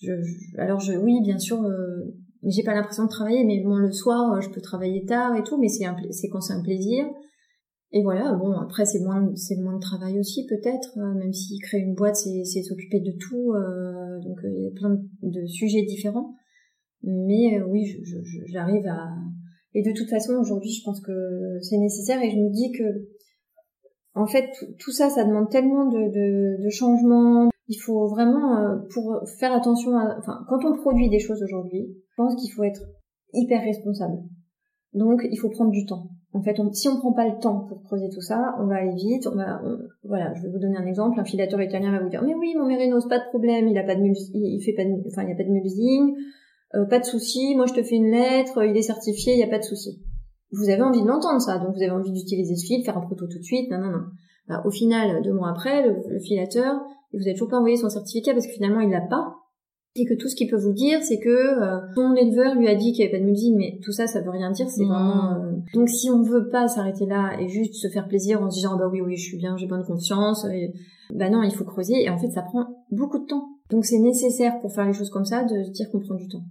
[0.00, 0.12] je,
[0.58, 2.14] alors je oui bien sûr euh,
[2.44, 5.58] j'ai pas l'impression de travailler mais bon le soir je peux travailler tard et tout
[5.58, 7.04] mais c'est c'est quand c'est un plaisir
[7.94, 11.58] et voilà bon après c'est moins c'est moins de travail aussi peut-être euh, même si
[11.60, 15.46] créer une boîte c'est c'est s'occuper de tout euh, donc il y a plein de,
[15.46, 16.34] sujets différents
[17.02, 18.02] mais oui
[18.46, 19.08] j'arrive à
[19.74, 23.08] et de toute façon, aujourd'hui, je pense que c'est nécessaire et je me dis que,
[24.14, 27.50] en fait, tout, ça, ça demande tellement de, de, de changements.
[27.66, 31.88] Il faut vraiment, euh, pour faire attention à, enfin, quand on produit des choses aujourd'hui,
[32.10, 32.82] je pense qu'il faut être
[33.32, 34.18] hyper responsable.
[34.92, 36.10] Donc, il faut prendre du temps.
[36.34, 38.76] En fait, on, si on prend pas le temps pour creuser tout ça, on va
[38.76, 39.26] aller vite.
[39.26, 39.62] On va,
[40.02, 41.18] voilà, je vais vous donner un exemple.
[41.18, 43.84] Un filateur italien va vous dire, mais oui, mon mérinos, pas de problème, il a
[43.84, 46.14] pas de, il fait pas, de, enfin, il y a pas de mulesing
[46.74, 49.44] euh, pas de souci, moi je te fais une lettre, il est certifié, il n'y
[49.44, 50.02] a pas de souci.
[50.50, 53.00] Vous avez envie de l'entendre ça, donc vous avez envie d'utiliser ce fil, faire un
[53.00, 54.04] proto tout de suite, non non non.
[54.48, 56.80] Bah, au final, deux mois après, le, filateur,
[57.12, 59.36] il vous a toujours pas envoyé son certificat parce que finalement il l'a pas,
[59.96, 62.74] et que tout ce qu'il peut vous dire, c'est que euh, son éleveur lui a
[62.74, 64.84] dit qu'il n'y avait pas de mulesing, mais tout ça, ça veut rien dire, c'est
[64.84, 65.34] vraiment...
[65.34, 68.56] Euh, donc si on veut pas s'arrêter là et juste se faire plaisir en se
[68.56, 70.46] disant bah oui oui je suis bien, j'ai bonne confiance,
[71.14, 73.48] bah non il faut creuser et en fait ça prend beaucoup de temps.
[73.70, 76.28] Donc c'est nécessaire pour faire les choses comme ça de se dire qu'on prend du
[76.28, 76.44] temps.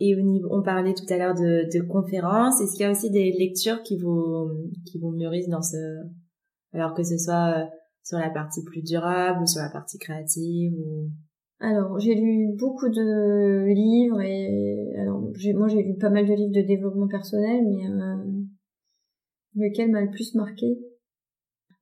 [0.00, 2.60] Et au niveau, on parlait tout à l'heure de, de conférences.
[2.60, 4.50] Est-ce qu'il y a aussi des lectures qui vous
[4.84, 5.76] qui vous mûrissent dans ce,
[6.72, 7.64] alors que ce soit euh,
[8.02, 11.08] sur la partie plus durable ou sur la partie créative ou
[11.60, 16.54] alors j'ai lu beaucoup de livres et alors moi j'ai lu pas mal de livres
[16.54, 18.16] de développement personnel mais euh,
[19.54, 20.78] lequel m'a le plus marqué?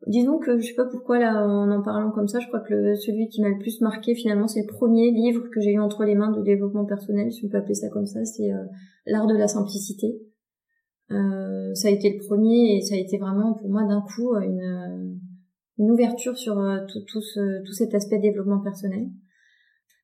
[0.09, 2.95] Disons que je sais pas pourquoi là en en parlant comme ça, je crois que
[2.97, 6.05] celui qui m'a le plus marqué finalement c'est le premier livre que j'ai eu entre
[6.05, 8.65] les mains de développement personnel, si on peut appeler ça comme ça, c'est euh,
[9.07, 10.21] l'art de la simplicité.
[11.11, 14.35] Euh, ça a été le premier et ça a été vraiment pour moi d'un coup
[14.37, 15.21] une,
[15.79, 16.55] une ouverture sur
[16.89, 19.09] tout, ce, tout cet aspect développement personnel.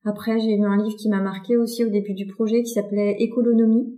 [0.05, 3.17] Après j'ai lu un livre qui m'a marqué aussi au début du projet qui s'appelait
[3.19, 3.95] Écolonomie.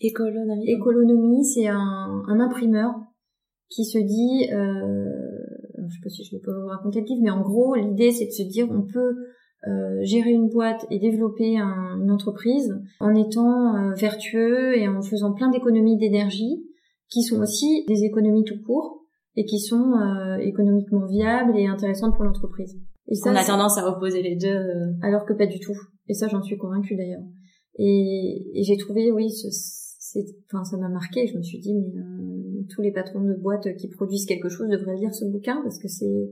[0.00, 0.68] Écolonomie.
[0.68, 2.92] Écolonomie, c'est un, un imprimeur
[3.68, 5.06] qui se dit euh,
[5.88, 8.10] je sais pas si je vais pas vous raconter le livre, mais en gros, l'idée
[8.12, 9.14] c'est de se dire on peut
[9.68, 15.32] euh, gérer une boîte et développer une entreprise en étant euh, vertueux et en faisant
[15.32, 16.64] plein d'économies d'énergie
[17.08, 19.04] qui sont aussi des économies tout court
[19.36, 22.76] et qui sont euh, économiquement viables et intéressantes pour l'entreprise.
[23.08, 24.94] Et ça, on a tendance à opposer les deux.
[25.02, 25.76] Alors que pas du tout.
[26.08, 27.24] Et ça, j'en suis convaincue d'ailleurs.
[27.78, 31.26] Et, et j'ai trouvé, oui, c'est, enfin, ça m'a marqué.
[31.26, 34.96] Je me suis dit, mais tous les patrons de boîtes qui produisent quelque chose devraient
[34.96, 36.30] lire ce bouquin parce que c'est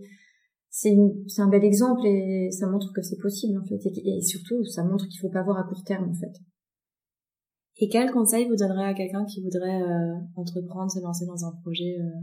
[0.72, 0.94] c'est
[1.38, 5.08] un bel exemple et ça montre que c'est possible en fait et, surtout ça montre
[5.08, 6.32] qu'il faut pas voir à court terme en fait.
[7.78, 11.52] Et quel conseil vous donnerez à quelqu'un qui voudrait euh, entreprendre, se lancer dans un
[11.62, 12.20] projet euh...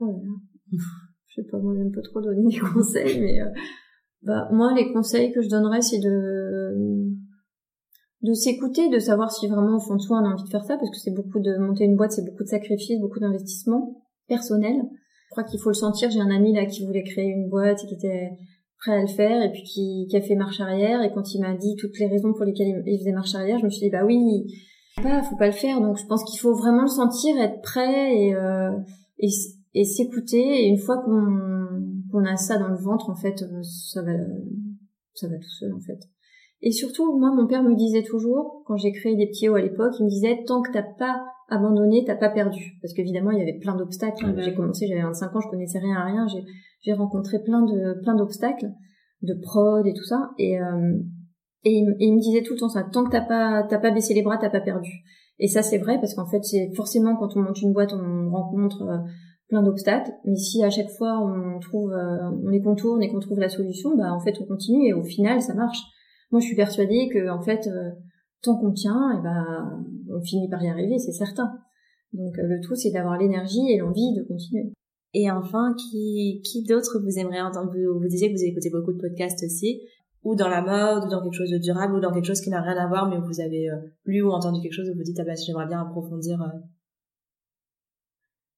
[0.00, 0.78] Oh là là.
[1.28, 3.50] Je sais pas, moi j'aime pas trop donner des conseils, mais euh,
[4.24, 7.14] bah moi les conseils que je donnerais c'est de
[8.24, 10.64] de s'écouter, de savoir si vraiment au fond de soi on a envie de faire
[10.64, 14.02] ça, parce que c'est beaucoup de monter une boîte, c'est beaucoup de sacrifices, beaucoup d'investissements
[14.26, 14.80] personnels.
[15.28, 16.10] Je crois qu'il faut le sentir.
[16.10, 18.30] J'ai un ami là qui voulait créer une boîte et qui était
[18.78, 21.02] prêt à le faire et puis qui, qui a fait marche arrière.
[21.02, 23.64] Et quand il m'a dit toutes les raisons pour lesquelles il faisait marche arrière, je
[23.64, 24.46] me suis dit bah oui,
[25.02, 25.82] pas, faut pas le faire.
[25.82, 28.70] Donc je pense qu'il faut vraiment le sentir, être prêt et euh,
[29.18, 29.28] et,
[29.74, 30.64] et s'écouter.
[30.64, 31.66] Et une fois qu'on
[32.14, 34.12] qu'on a ça dans le ventre, en fait, euh, ça va
[35.14, 35.98] ça va tout seul en fait.
[36.62, 39.60] Et surtout, moi, mon père me disait toujours, quand j'ai créé des petits hauts à
[39.60, 42.78] l'époque, il me disait, tant que t'as pas abandonné, t'as pas perdu.
[42.80, 44.34] Parce qu'évidemment, il y avait plein d'obstacles.
[44.38, 46.26] J'ai commencé, j'avais 25 ans, je connaissais rien à rien.
[46.80, 48.70] J'ai rencontré plein de plein d'obstacles,
[49.22, 50.30] de prod et tout ça.
[50.38, 50.94] Et, euh,
[51.64, 54.14] et, il, me disait tout le temps ça, tant que t'as pas t'as pas baissé
[54.14, 54.90] les bras, t'as pas perdu.
[55.38, 58.30] Et ça, c'est vrai parce qu'en fait, c'est forcément quand on monte une boîte, on
[58.30, 58.98] rencontre euh,
[59.48, 60.10] plein d'obstacles.
[60.24, 63.48] Mais si à chaque fois on trouve, euh, on les contourne et qu'on trouve la
[63.48, 65.78] solution, bah en fait, on continue et au final, ça marche.
[66.30, 67.90] Moi, je suis persuadée que en fait, euh,
[68.42, 71.52] tant qu'on tient, et eh ben, on finit par y arriver, c'est certain.
[72.12, 74.72] Donc le tout, c'est d'avoir l'énergie et l'envie de continuer.
[75.14, 77.72] Et enfin, qui, qui d'autre vous aimeriez entendre?
[77.72, 79.80] Vous, vous disiez que vous écoutez beaucoup de podcasts aussi
[80.24, 82.50] ou dans la mode, ou dans quelque chose de durable, ou dans quelque chose qui
[82.50, 83.76] n'a rien à voir, mais vous avez euh,
[84.06, 86.40] lu ou entendu quelque chose et vous dites, ah bah, j'aimerais bien approfondir.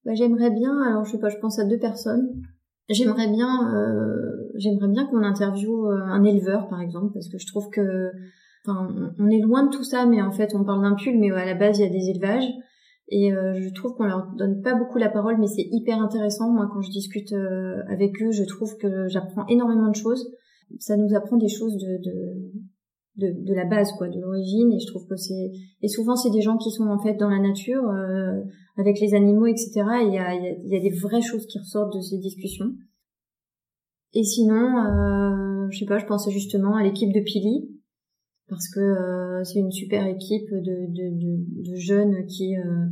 [0.07, 0.11] Euh.
[0.11, 2.43] Bah, j'aimerais bien, alors je sais pas, je pense à deux personnes.
[2.89, 7.69] J'aimerais bien, euh, j'aimerais bien qu'on interviewe un éleveur, par exemple, parce que je trouve
[7.71, 8.13] que,
[8.65, 8.89] enfin,
[9.19, 11.45] on est loin de tout ça, mais en fait, on parle d'un pull, mais à
[11.45, 12.49] la base, il y a des élevages.
[13.09, 16.53] Et je trouve qu'on leur donne pas beaucoup la parole, mais c'est hyper intéressant.
[16.53, 17.35] Moi, quand je discute
[17.89, 20.29] avec eux, je trouve que j'apprends énormément de choses
[20.79, 22.53] ça nous apprend des choses de, de
[23.17, 25.53] de, de, la base quoi de l'origine et je trouve que c'est
[25.83, 28.43] et souvent c'est des gens qui sont en fait dans la nature euh,
[28.77, 29.71] avec les animaux etc
[30.03, 32.73] et il y a, il y a des vraies choses qui ressortent de ces discussions.
[34.12, 37.69] Et sinon euh, je sais pas je pensais justement à l'équipe de Pili
[38.49, 42.87] parce que euh, c'est une super équipe de, de, de, jeunes qui euh,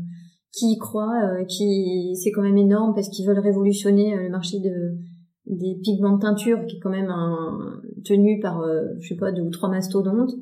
[0.53, 4.59] qui y croient euh, qui c'est quand même énorme parce qu'ils veulent révolutionner le marché
[4.59, 4.99] de
[5.47, 9.33] des pigments de teinture qui est quand même un, tenu par euh, je sais pas
[9.33, 10.33] deux ou trois mastodontes.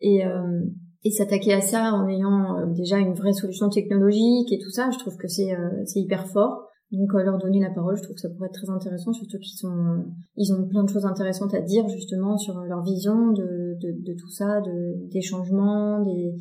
[0.00, 0.60] Et euh,
[1.02, 4.90] et s'attaquer à ça en ayant euh, déjà une vraie solution technologique et tout ça
[4.90, 6.66] je trouve que c'est c'est hyper fort.
[6.90, 9.58] Donc leur donner la parole je trouve que ça pourrait être très intéressant surtout qu'ils
[9.58, 10.04] sont
[10.36, 14.14] ils ont plein de choses intéressantes à dire justement sur leur vision de de, de
[14.18, 16.34] tout ça de des changements des,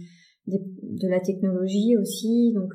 [0.47, 2.51] des de la technologie aussi.
[2.53, 2.74] Donc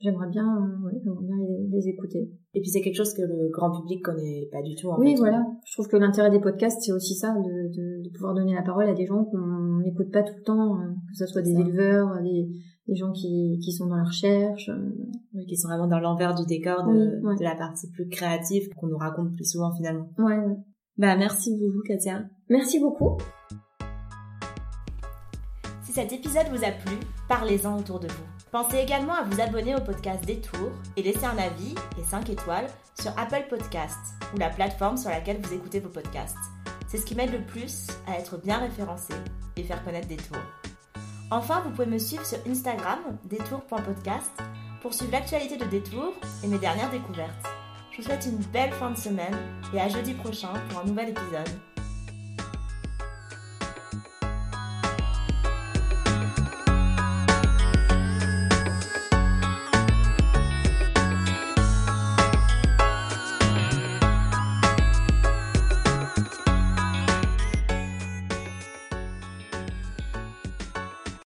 [0.00, 1.36] j'aimerais bien, euh, j'aimerais bien
[1.70, 2.30] les, écouter.
[2.54, 4.88] Et puis c'est quelque chose que le grand public connaît pas du tout.
[4.88, 5.44] En oui, voilà.
[5.66, 8.62] Je trouve que l'intérêt des podcasts, c'est aussi ça, de, de, de, pouvoir donner la
[8.62, 11.52] parole à des gens qu'on n'écoute pas tout le temps, euh, que ce soit des
[11.52, 12.48] éleveurs, des,
[12.86, 14.70] des gens qui, qui sont dans la recherche.
[14.70, 15.42] Euh.
[15.46, 18.98] qui sont vraiment dans l'envers du décor de, de la partie plus créative qu'on nous
[18.98, 20.10] raconte plus souvent finalement.
[20.18, 20.38] Ouais.
[20.96, 22.24] Bah merci beaucoup Katia.
[22.48, 23.18] Merci beaucoup.
[25.82, 26.96] Si cet épisode vous a plu,
[27.28, 28.37] parlez-en autour de vous.
[28.50, 32.66] Pensez également à vous abonner au podcast Détour et laisser un avis et 5 étoiles
[32.98, 36.36] sur Apple Podcasts ou la plateforme sur laquelle vous écoutez vos podcasts.
[36.86, 39.12] C'est ce qui m'aide le plus à être bien référencé
[39.56, 40.38] et faire connaître Détour.
[41.30, 44.32] Enfin, vous pouvez me suivre sur Instagram, détour.podcast,
[44.80, 47.46] pour suivre l'actualité de Détour et mes dernières découvertes.
[47.92, 49.36] Je vous souhaite une belle fin de semaine
[49.74, 51.48] et à jeudi prochain pour un nouvel épisode.